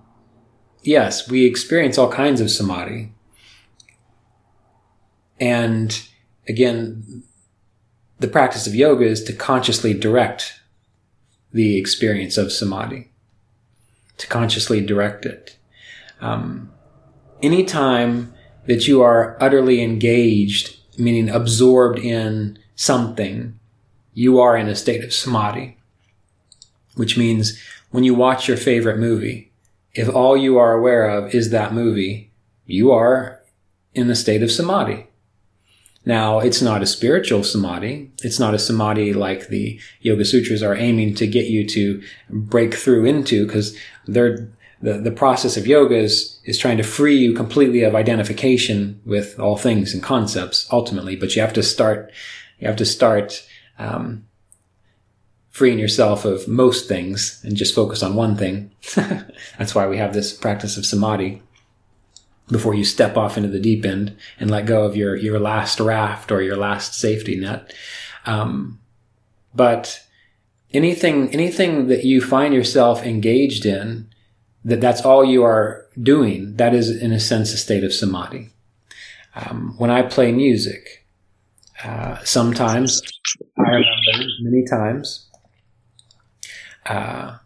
[0.82, 3.12] yes, we experience all kinds of samadhi.
[5.40, 6.00] And
[6.48, 7.24] again,
[8.20, 10.60] the practice of yoga is to consciously direct
[11.52, 13.10] the experience of samadhi,
[14.18, 15.56] to consciously direct it.
[16.20, 16.72] Um,
[17.42, 18.34] anytime
[18.66, 23.58] that you are utterly engaged, meaning absorbed in something,
[24.12, 25.76] you are in a state of samadhi.
[26.94, 29.50] Which means when you watch your favorite movie,
[29.92, 32.30] if all you are aware of is that movie,
[32.66, 33.40] you are
[33.94, 35.06] in a state of samadhi.
[36.06, 38.10] Now, it's not a spiritual samadhi.
[38.22, 42.74] It's not a samadhi like the Yoga Sutras are aiming to get you to break
[42.74, 44.48] through into because they're
[44.84, 49.40] the, the process of yoga is, is trying to free you completely of identification with
[49.40, 52.12] all things and concepts ultimately, but you have to start,
[52.58, 54.26] you have to start, um,
[55.48, 58.70] freeing yourself of most things and just focus on one thing.
[59.58, 61.40] That's why we have this practice of samadhi
[62.48, 65.80] before you step off into the deep end and let go of your, your last
[65.80, 67.72] raft or your last safety net.
[68.26, 68.80] Um,
[69.54, 70.04] but
[70.74, 74.10] anything, anything that you find yourself engaged in,
[74.64, 78.50] that that's all you are doing, that is in a sense a state of samadhi.
[79.34, 81.06] Um, when I play music,
[81.82, 83.02] uh, sometimes
[83.58, 85.28] I remember many times.
[86.86, 87.38] Uh,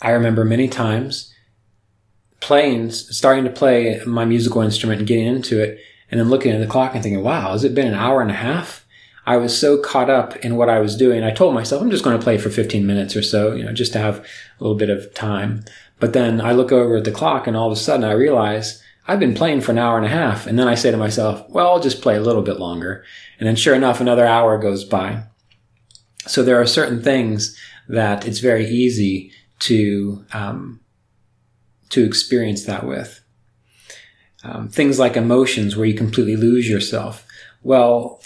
[0.00, 1.32] I remember many times
[2.40, 6.60] playing, starting to play my musical instrument and getting into it, and then looking at
[6.60, 8.85] the clock and thinking, "Wow, has it been an hour and a half?"
[9.26, 11.24] I was so caught up in what I was doing.
[11.24, 13.72] I told myself I'm just going to play for 15 minutes or so, you know,
[13.72, 15.64] just to have a little bit of time.
[15.98, 18.82] But then I look over at the clock and all of a sudden I realize
[19.08, 20.46] I've been playing for an hour and a half.
[20.46, 23.04] And then I say to myself, well, I'll just play a little bit longer.
[23.38, 25.24] And then sure enough, another hour goes by.
[26.26, 27.56] So there are certain things
[27.88, 30.80] that it's very easy to, um,
[31.90, 33.22] to experience that with.
[34.44, 37.26] Um, things like emotions where you completely lose yourself.
[37.62, 38.20] Well,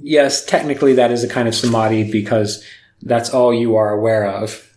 [0.00, 2.64] yes, technically that is a kind of samadhi because
[3.02, 4.76] that's all you are aware of.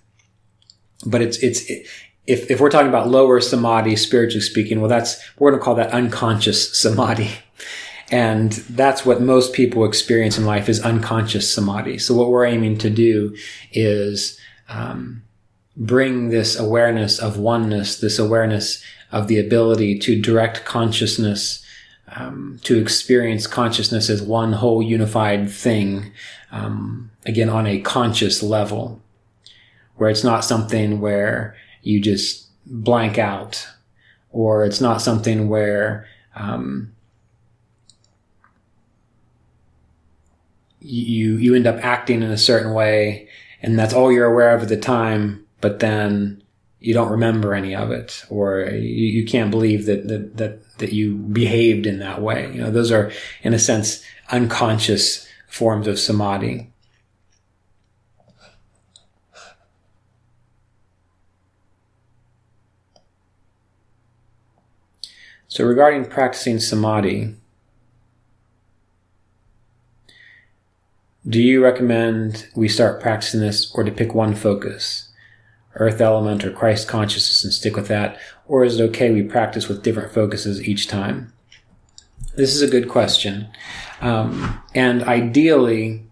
[1.06, 1.88] But it's, it's, it,
[2.28, 5.76] if, if we're talking about lower samadhi, spiritually speaking, well, that's, we're going to call
[5.76, 7.32] that unconscious samadhi.
[8.12, 11.98] And that's what most people experience in life is unconscious samadhi.
[12.00, 13.36] So what we're aiming to do
[13.72, 15.24] is, um,
[15.78, 21.64] bring this awareness of oneness, this awareness of the ability to direct consciousness
[22.16, 26.12] um, to experience consciousness as one whole unified thing,
[26.52, 29.02] um, again, on a conscious level,
[29.96, 33.68] where it's not something where you just blank out,
[34.32, 36.94] or it's not something where um,
[40.80, 43.28] you you end up acting in a certain way,
[43.62, 45.46] and that's all you're aware of at the time.
[45.62, 46.42] But then
[46.80, 50.94] you don't remember any of it, or you, you can't believe that, that that that
[50.94, 52.52] you behaved in that way.
[52.52, 53.12] You know, those are
[53.42, 56.72] in a sense unconscious forms of samadhi.
[65.48, 67.36] So regarding practicing samadhi,
[71.28, 75.09] do you recommend we start practicing this or to pick one focus,
[75.76, 78.18] earth element or Christ consciousness and stick with that?
[78.48, 81.34] Or is it okay we practice with different focuses each time?
[82.36, 83.48] This is a good question.
[84.02, 86.06] Um, and ideally,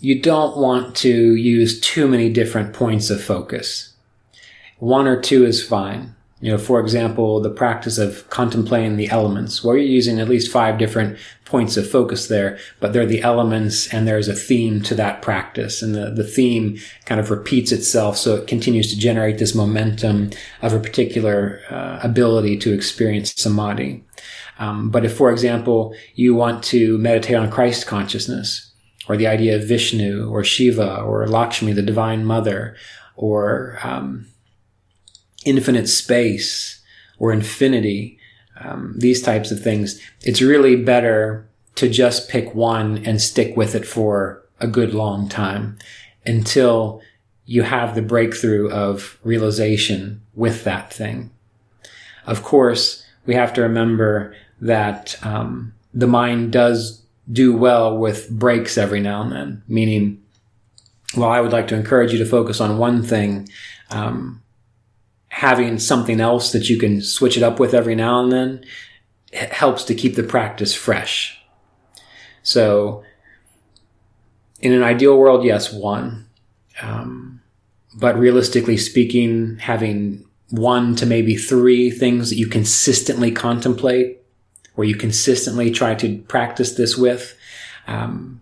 [0.00, 3.94] you don't want to use too many different points of focus.
[4.78, 6.13] One or two is fine.
[6.40, 10.50] You know, for example, the practice of contemplating the elements, where you're using at least
[10.50, 14.94] five different points of focus there, but they're the elements and there's a theme to
[14.96, 15.80] that practice.
[15.80, 18.16] And the, the theme kind of repeats itself.
[18.18, 20.30] So it continues to generate this momentum
[20.60, 24.04] of a particular uh, ability to experience samadhi.
[24.58, 28.72] Um, but if, for example, you want to meditate on Christ consciousness,
[29.08, 32.76] or the idea of Vishnu, or Shiva, or Lakshmi, the Divine Mother,
[33.16, 34.26] or um,
[35.44, 36.82] infinite space
[37.18, 38.18] or infinity,
[38.60, 43.74] um, these types of things, it's really better to just pick one and stick with
[43.74, 45.76] it for a good long time
[46.24, 47.02] until
[47.46, 51.30] you have the breakthrough of realization with that thing.
[52.26, 58.78] Of course, we have to remember that um, the mind does do well with breaks
[58.78, 60.22] every now and then, meaning,
[61.16, 63.48] well, I would like to encourage you to focus on one thing.
[63.90, 64.42] Um,
[65.34, 68.64] having something else that you can switch it up with every now and then
[69.32, 71.42] helps to keep the practice fresh.
[72.44, 73.02] So,
[74.60, 76.28] in an ideal world, yes, one.
[76.80, 77.42] Um,
[77.96, 84.22] but realistically speaking, having one to maybe three things that you consistently contemplate
[84.76, 87.36] or you consistently try to practice this with,
[87.88, 88.40] um,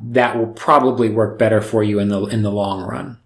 [0.00, 3.18] that will probably work better for you in the in the long run.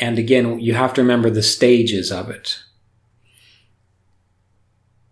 [0.00, 2.58] And again, you have to remember the stages of it.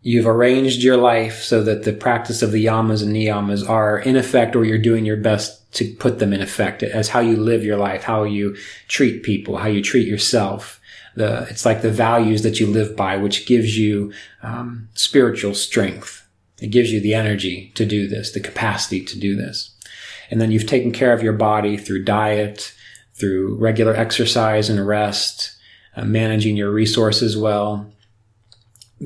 [0.01, 4.17] You've arranged your life so that the practice of the yamas and niyamas are in
[4.17, 7.63] effect, or you're doing your best to put them in effect as how you live
[7.63, 10.81] your life, how you treat people, how you treat yourself.
[11.15, 14.13] The, it's like the values that you live by, which gives you
[14.43, 16.27] um, spiritual strength.
[16.61, 19.73] It gives you the energy to do this, the capacity to do this.
[20.31, 22.73] And then you've taken care of your body through diet,
[23.19, 25.57] through regular exercise and rest,
[25.97, 27.91] uh, managing your resources well.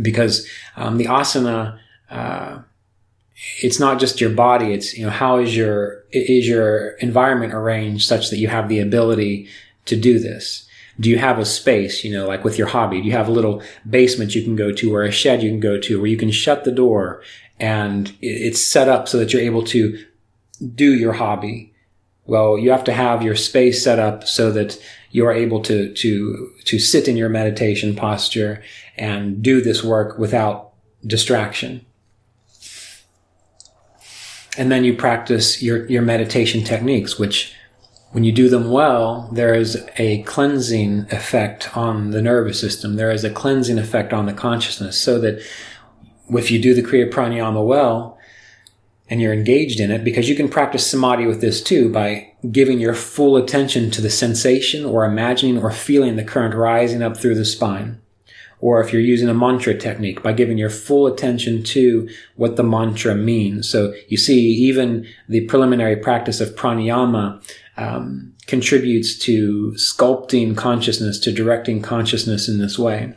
[0.00, 1.78] Because um, the asana,
[2.10, 2.60] uh,
[3.62, 4.72] it's not just your body.
[4.72, 8.78] It's you know how is your is your environment arranged such that you have the
[8.78, 9.48] ability
[9.86, 10.66] to do this.
[11.00, 13.00] Do you have a space, you know, like with your hobby?
[13.00, 15.60] Do you have a little basement you can go to or a shed you can
[15.60, 17.22] go to where you can shut the door
[17.58, 20.04] and it's set up so that you're able to
[20.74, 21.71] do your hobby
[22.24, 24.78] well, you have to have your space set up so that
[25.10, 28.62] you are able to, to, to sit in your meditation posture
[28.96, 30.72] and do this work without
[31.06, 31.84] distraction.
[34.56, 37.54] And then you practice your, your meditation techniques, which
[38.12, 42.96] when you do them well, there is a cleansing effect on the nervous system.
[42.96, 45.42] There is a cleansing effect on the consciousness so that
[46.28, 48.11] if you do the Kriya Pranayama well,
[49.12, 52.80] and you're engaged in it because you can practice samadhi with this too by giving
[52.80, 57.34] your full attention to the sensation or imagining or feeling the current rising up through
[57.34, 58.00] the spine.
[58.60, 62.62] Or if you're using a mantra technique by giving your full attention to what the
[62.62, 63.68] mantra means.
[63.68, 67.44] So you see, even the preliminary practice of pranayama
[67.76, 73.12] um, contributes to sculpting consciousness, to directing consciousness in this way.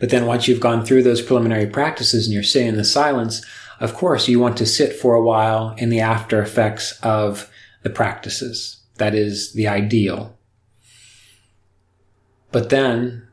[0.00, 3.42] But then once you've gone through those preliminary practices and you're sitting in the silence,
[3.80, 7.50] of course, you want to sit for a while in the after effects of
[7.82, 8.82] the practices.
[8.96, 10.36] That is the ideal.
[12.52, 13.26] But then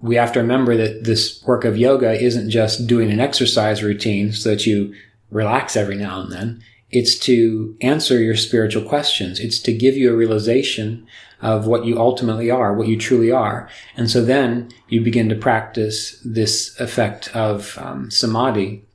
[0.00, 4.32] we have to remember that this work of yoga isn't just doing an exercise routine
[4.32, 4.94] so that you
[5.30, 6.62] relax every now and then.
[6.90, 9.40] It's to answer your spiritual questions.
[9.40, 11.06] It's to give you a realization
[11.40, 13.68] of what you ultimately are, what you truly are.
[13.96, 18.85] And so then you begin to practice this effect of um, samadhi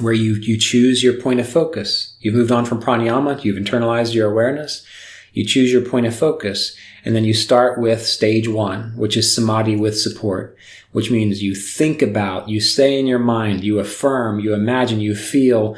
[0.00, 2.14] where you, you choose your point of focus.
[2.20, 4.84] You've moved on from pranayama, you've internalized your awareness,
[5.32, 9.34] you choose your point of focus, And then you start with stage one, which is
[9.34, 10.56] samadhi with support,
[10.92, 15.14] which means you think about, you say in your mind, you affirm, you imagine, you
[15.14, 15.76] feel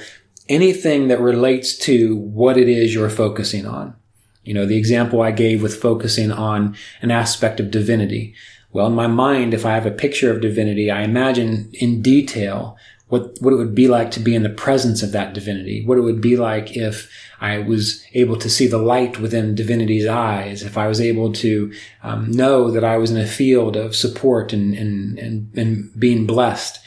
[0.49, 3.95] anything that relates to what it is you're focusing on.
[4.43, 8.35] You know, the example I gave with focusing on an aspect of divinity.
[8.73, 12.77] Well, in my mind, if I have a picture of divinity, I imagine in detail
[13.15, 15.99] what, what it would be like to be in the presence of that divinity, what
[15.99, 17.09] it would be like if
[17.41, 21.73] I was able to see the light within divinity's eyes, if I was able to
[22.03, 26.27] um, know that I was in a field of support and, and, and, and being
[26.27, 26.81] blessed.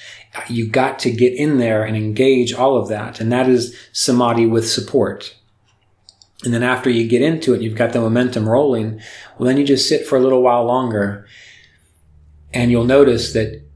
[0.49, 3.21] You got to get in there and engage all of that.
[3.21, 5.33] And that is samadhi with support.
[6.43, 8.99] And then after you get into it, you've got the momentum rolling.
[9.37, 11.25] Well, then you just sit for a little while longer
[12.53, 13.66] and you'll notice that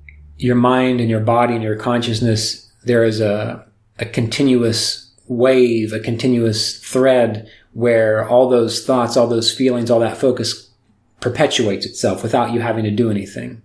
[0.41, 3.63] your mind and your body and your consciousness, there is a,
[3.99, 10.17] a continuous wave, a continuous thread where all those thoughts, all those feelings, all that
[10.17, 10.71] focus
[11.19, 13.61] perpetuates itself without you having to do anything.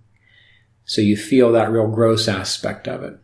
[0.85, 3.17] So you feel that real gross aspect of it.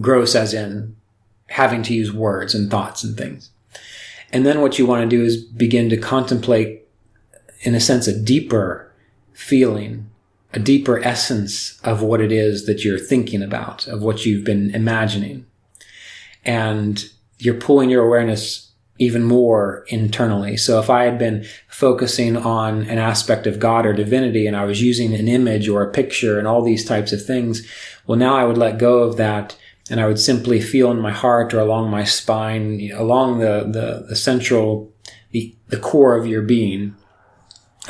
[0.00, 0.96] Gross as in
[1.46, 3.50] having to use words and thoughts and things.
[4.32, 6.88] And then what you want to do is begin to contemplate,
[7.60, 8.92] in a sense, a deeper
[9.32, 10.10] feeling
[10.56, 14.74] a deeper essence of what it is that you're thinking about, of what you've been
[14.74, 15.44] imagining.
[16.46, 17.04] And
[17.38, 20.56] you're pulling your awareness even more internally.
[20.56, 24.64] So if I had been focusing on an aspect of God or divinity and I
[24.64, 27.70] was using an image or a picture and all these types of things,
[28.06, 29.58] well, now I would let go of that
[29.90, 34.06] and I would simply feel in my heart or along my spine, along the, the,
[34.08, 34.90] the central,
[35.32, 36.96] the, the core of your being.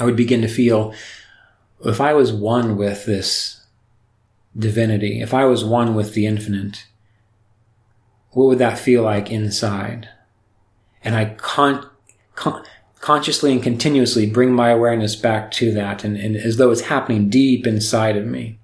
[0.01, 0.93] I would begin to feel
[1.85, 3.65] if I was one with this
[4.57, 6.87] divinity, if I was one with the infinite,
[8.31, 10.09] what would that feel like inside?
[11.03, 11.89] And I con-
[12.35, 12.65] con-
[13.01, 17.29] consciously and continuously bring my awareness back to that and, and as though it's happening
[17.29, 18.59] deep inside of me.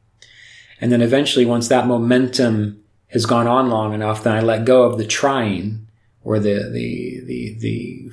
[0.81, 4.83] And then eventually, once that momentum has gone on long enough, then I let go
[4.83, 5.87] of the trying
[6.25, 8.11] or the, the, the, the,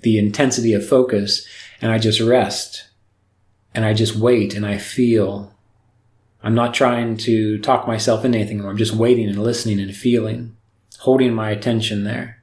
[0.00, 1.46] the intensity of focus
[1.82, 2.89] and I just rest
[3.74, 5.54] and I just wait and I feel.
[6.42, 10.56] I'm not trying to talk myself into anything I'm just waiting and listening and feeling,
[11.00, 12.42] holding my attention there.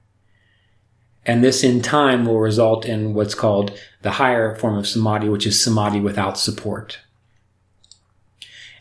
[1.26, 5.46] And this in time will result in what's called the higher form of samadhi, which
[5.46, 7.00] is samadhi without support.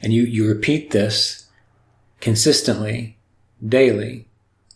[0.01, 1.47] And you, you repeat this
[2.21, 3.17] consistently,
[3.67, 4.29] daily.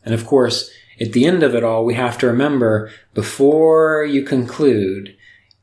[0.04, 4.22] And of course, at the end of it all, we have to remember before you
[4.22, 5.16] conclude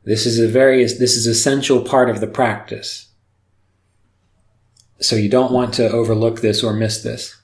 [0.07, 3.09] this is a very, this is essential part of the practice.
[5.01, 7.35] So you don't want to overlook this or miss this.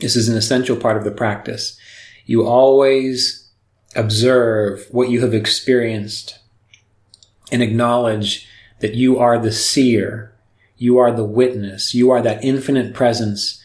[0.00, 1.78] This is an essential part of the practice.
[2.26, 3.48] You always
[3.94, 6.40] observe what you have experienced
[7.52, 8.48] and acknowledge
[8.80, 10.34] that you are the seer.
[10.76, 11.94] You are the witness.
[11.94, 13.62] You are that infinite presence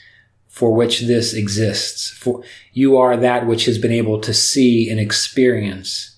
[0.47, 2.11] for which this exists.
[2.11, 6.16] For you are that which has been able to see and experience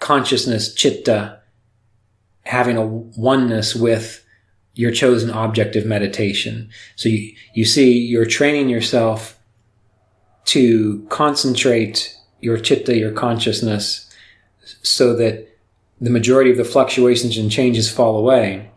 [0.00, 1.38] consciousness, chitta,
[2.42, 4.24] having a oneness with
[4.74, 6.70] your chosen object of meditation.
[6.96, 9.38] So you, you see, you're training yourself
[10.46, 14.10] to concentrate your chitta, your consciousness,
[14.82, 15.48] so that
[16.00, 18.70] the majority of the fluctuations and changes fall away.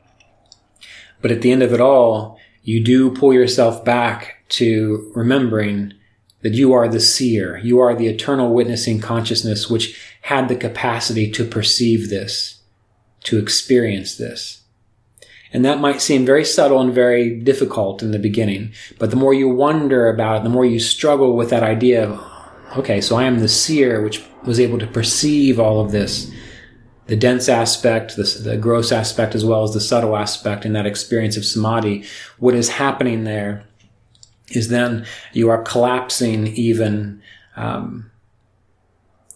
[1.21, 5.93] But at the end of it all, you do pull yourself back to remembering
[6.43, 7.57] that you are the seer.
[7.57, 12.61] You are the eternal witnessing consciousness which had the capacity to perceive this,
[13.23, 14.61] to experience this.
[15.53, 19.33] And that might seem very subtle and very difficult in the beginning, but the more
[19.33, 22.19] you wonder about it, the more you struggle with that idea of,
[22.77, 26.31] okay, so I am the seer which was able to perceive all of this,
[27.05, 30.87] the dense aspect, the, the gross aspect, as well as the subtle aspect in that
[30.87, 32.03] experience of samadhi.
[32.39, 33.65] What is happening there
[34.55, 37.21] is then you are collapsing even
[37.55, 38.11] um,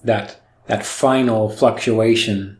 [0.03, 2.59] that that final fluctuation,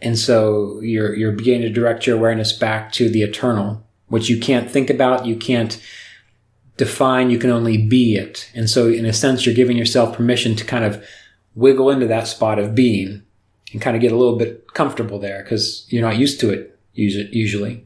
[0.00, 4.38] and so you're you're beginning to direct your awareness back to the eternal, which you
[4.38, 5.80] can't think about, you can't
[6.76, 8.50] define, you can only be it.
[8.54, 11.04] And so, in a sense, you're giving yourself permission to kind of
[11.54, 13.22] wiggle into that spot of being
[13.72, 16.78] and kind of get a little bit comfortable there because you're not used to it
[16.92, 17.85] usually.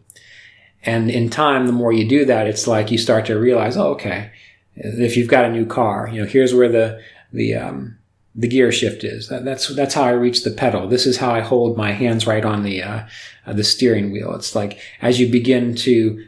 [0.82, 3.88] And in time, the more you do that, it's like you start to realize, oh,
[3.92, 4.30] okay,
[4.76, 7.00] if you've got a new car, you know, here's where the,
[7.32, 7.98] the, um,
[8.34, 9.28] the gear shift is.
[9.28, 10.88] That, that's, that's how I reach the pedal.
[10.88, 13.06] This is how I hold my hands right on the, uh,
[13.46, 14.34] uh, the steering wheel.
[14.34, 16.26] It's like as you begin to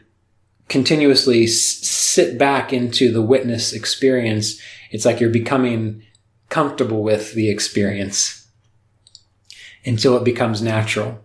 [0.69, 6.03] continuously s- sit back into the witness experience, it's like you're becoming
[6.49, 8.47] comfortable with the experience.
[9.85, 11.19] until it becomes natural.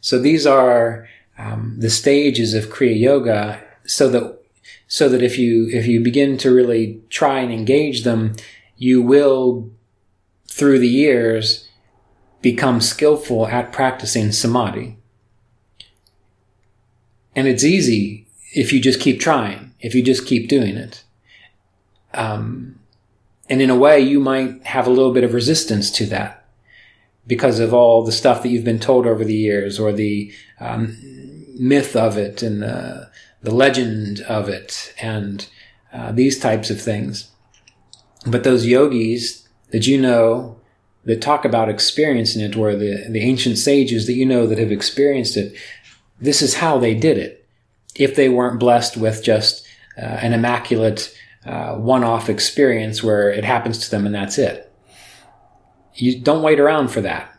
[0.00, 1.08] So these are
[1.38, 4.38] um, the stages of Kriya Yoga so that
[4.86, 8.34] so that if you if you begin to really try and engage them,
[8.76, 9.70] you will
[10.48, 11.68] through the years
[12.42, 14.96] become skillful at practicing samadhi.
[17.36, 21.04] And it's easy if you just keep trying, if you just keep doing it.
[22.14, 22.80] Um,
[23.48, 26.47] and in a way, you might have a little bit of resistance to that
[27.28, 30.96] because of all the stuff that you've been told over the years or the um,
[31.56, 33.08] myth of it and the,
[33.42, 35.46] the legend of it and
[35.92, 37.30] uh, these types of things.
[38.26, 40.58] But those yogis that you know
[41.04, 44.72] that talk about experiencing it, or the, the ancient sages that you know that have
[44.72, 45.56] experienced it,
[46.20, 47.46] this is how they did it.
[47.94, 49.66] If they weren't blessed with just
[49.96, 51.14] uh, an immaculate
[51.46, 54.67] uh, one off experience where it happens to them and that's it.
[56.00, 57.34] You don't wait around for that.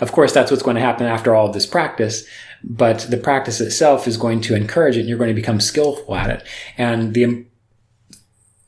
[0.00, 2.24] Of course, that's what's going to happen after all of this practice,
[2.62, 6.14] but the practice itself is going to encourage it and you're going to become skillful
[6.14, 6.46] at it.
[6.76, 7.46] And the,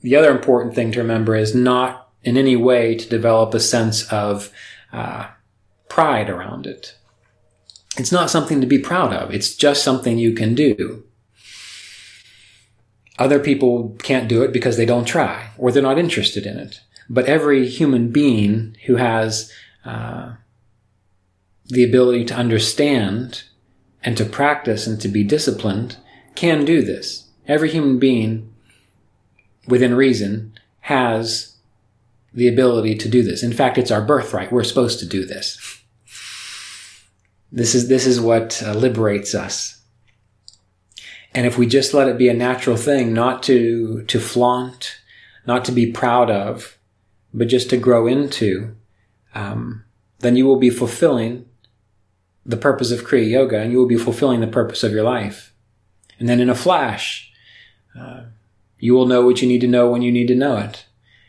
[0.00, 4.10] the other important thing to remember is not in any way to develop a sense
[4.10, 4.50] of
[4.92, 5.28] uh,
[5.88, 6.96] pride around it.
[7.96, 9.34] It's not something to be proud of.
[9.34, 11.04] It's just something you can do.
[13.18, 16.80] Other people can't do it because they don't try or they're not interested in it.
[17.08, 19.52] But every human being who has
[19.84, 20.34] uh,
[21.66, 23.44] the ability to understand
[24.02, 25.96] and to practice and to be disciplined
[26.34, 27.28] can do this.
[27.46, 28.52] Every human being
[29.66, 31.56] within reason has
[32.32, 33.42] the ability to do this.
[33.42, 34.52] In fact, it's our birthright.
[34.52, 35.82] We're supposed to do this.
[37.50, 39.80] This is, this is what uh, liberates us.
[41.34, 44.98] And if we just let it be a natural thing, not to, to flaunt,
[45.46, 46.77] not to be proud of,
[47.32, 48.74] but just to grow into,
[49.34, 49.84] um,
[50.20, 51.46] then you will be fulfilling
[52.44, 55.52] the purpose of Kriya Yoga and you will be fulfilling the purpose of your life.
[56.18, 57.30] And then in a flash,
[57.98, 58.22] uh,
[58.78, 60.86] you will know what you need to know when you need to know it.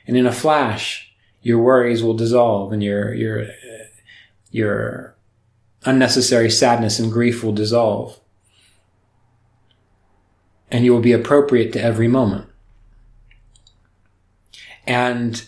[0.07, 3.47] And in a flash, your worries will dissolve and your, your,
[4.51, 5.15] your
[5.85, 8.19] unnecessary sadness and grief will dissolve.
[10.71, 12.47] And you will be appropriate to every moment.
[14.85, 15.43] And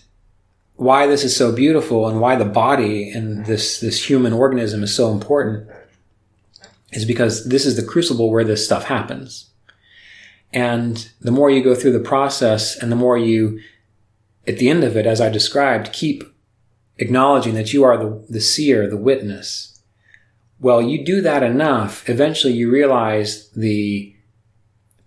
[0.82, 4.92] why this is so beautiful and why the body and this, this human organism is
[4.92, 5.70] so important
[6.92, 9.52] is because this is the crucible where this stuff happens.
[10.52, 13.60] And the more you go through the process and the more you,
[14.48, 16.24] at the end of it, as I described, keep
[16.98, 19.84] acknowledging that you are the, the seer, the witness.
[20.60, 24.16] Well, you do that enough, eventually you realize the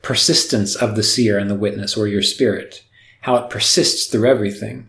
[0.03, 2.85] persistence of the seer and the witness or your spirit,
[3.23, 4.89] how it persists through everything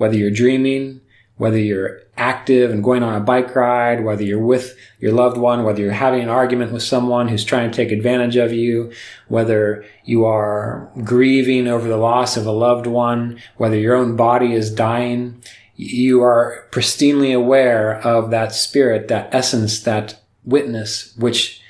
[0.00, 0.98] whether you're dreaming,
[1.36, 5.62] whether you're active and going on a bike ride, whether you're with your loved one,
[5.62, 8.90] whether you're having an argument with someone who's trying to take advantage of you,
[9.28, 14.54] whether you are grieving over the loss of a loved one, whether your own body
[14.54, 15.42] is dying,
[15.76, 21.60] you are pristinely aware of that spirit, that essence, that witness, which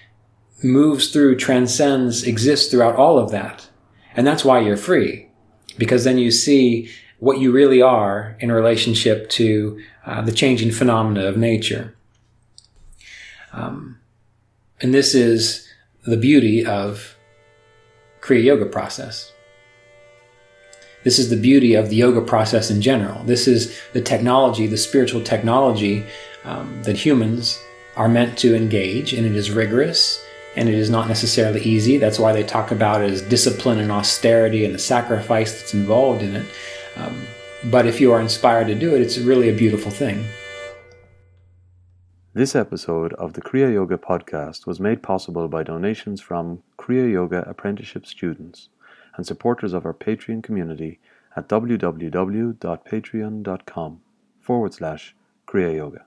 [0.63, 3.69] moves through, transcends, exists throughout all of that.
[4.15, 5.29] And that's why you're free.
[5.79, 6.91] Because then you see
[7.21, 11.95] what you really are in relationship to uh, the changing phenomena of nature.
[13.53, 13.99] Um,
[14.81, 15.69] and this is
[16.07, 17.17] the beauty of
[18.21, 19.33] Kriya Yoga process.
[21.05, 23.25] This is the beauty of the yoga process in general.
[23.25, 26.05] This is the technology, the spiritual technology
[26.45, 27.59] um, that humans
[27.97, 30.23] are meant to engage, and it is rigorous
[30.57, 31.97] and it is not necessarily easy.
[31.97, 36.23] That's why they talk about it as discipline and austerity and the sacrifice that's involved
[36.23, 36.47] in it.
[36.97, 37.27] Um,
[37.65, 40.25] but if you are inspired to do it, it's really a beautiful thing.
[42.33, 47.43] This episode of the Kriya Yoga podcast was made possible by donations from Kriya Yoga
[47.49, 48.69] apprenticeship students
[49.17, 51.01] and supporters of our Patreon community
[51.37, 54.01] at www.patreon.com
[54.41, 55.17] forward slash
[55.47, 56.05] Kriya Yoga.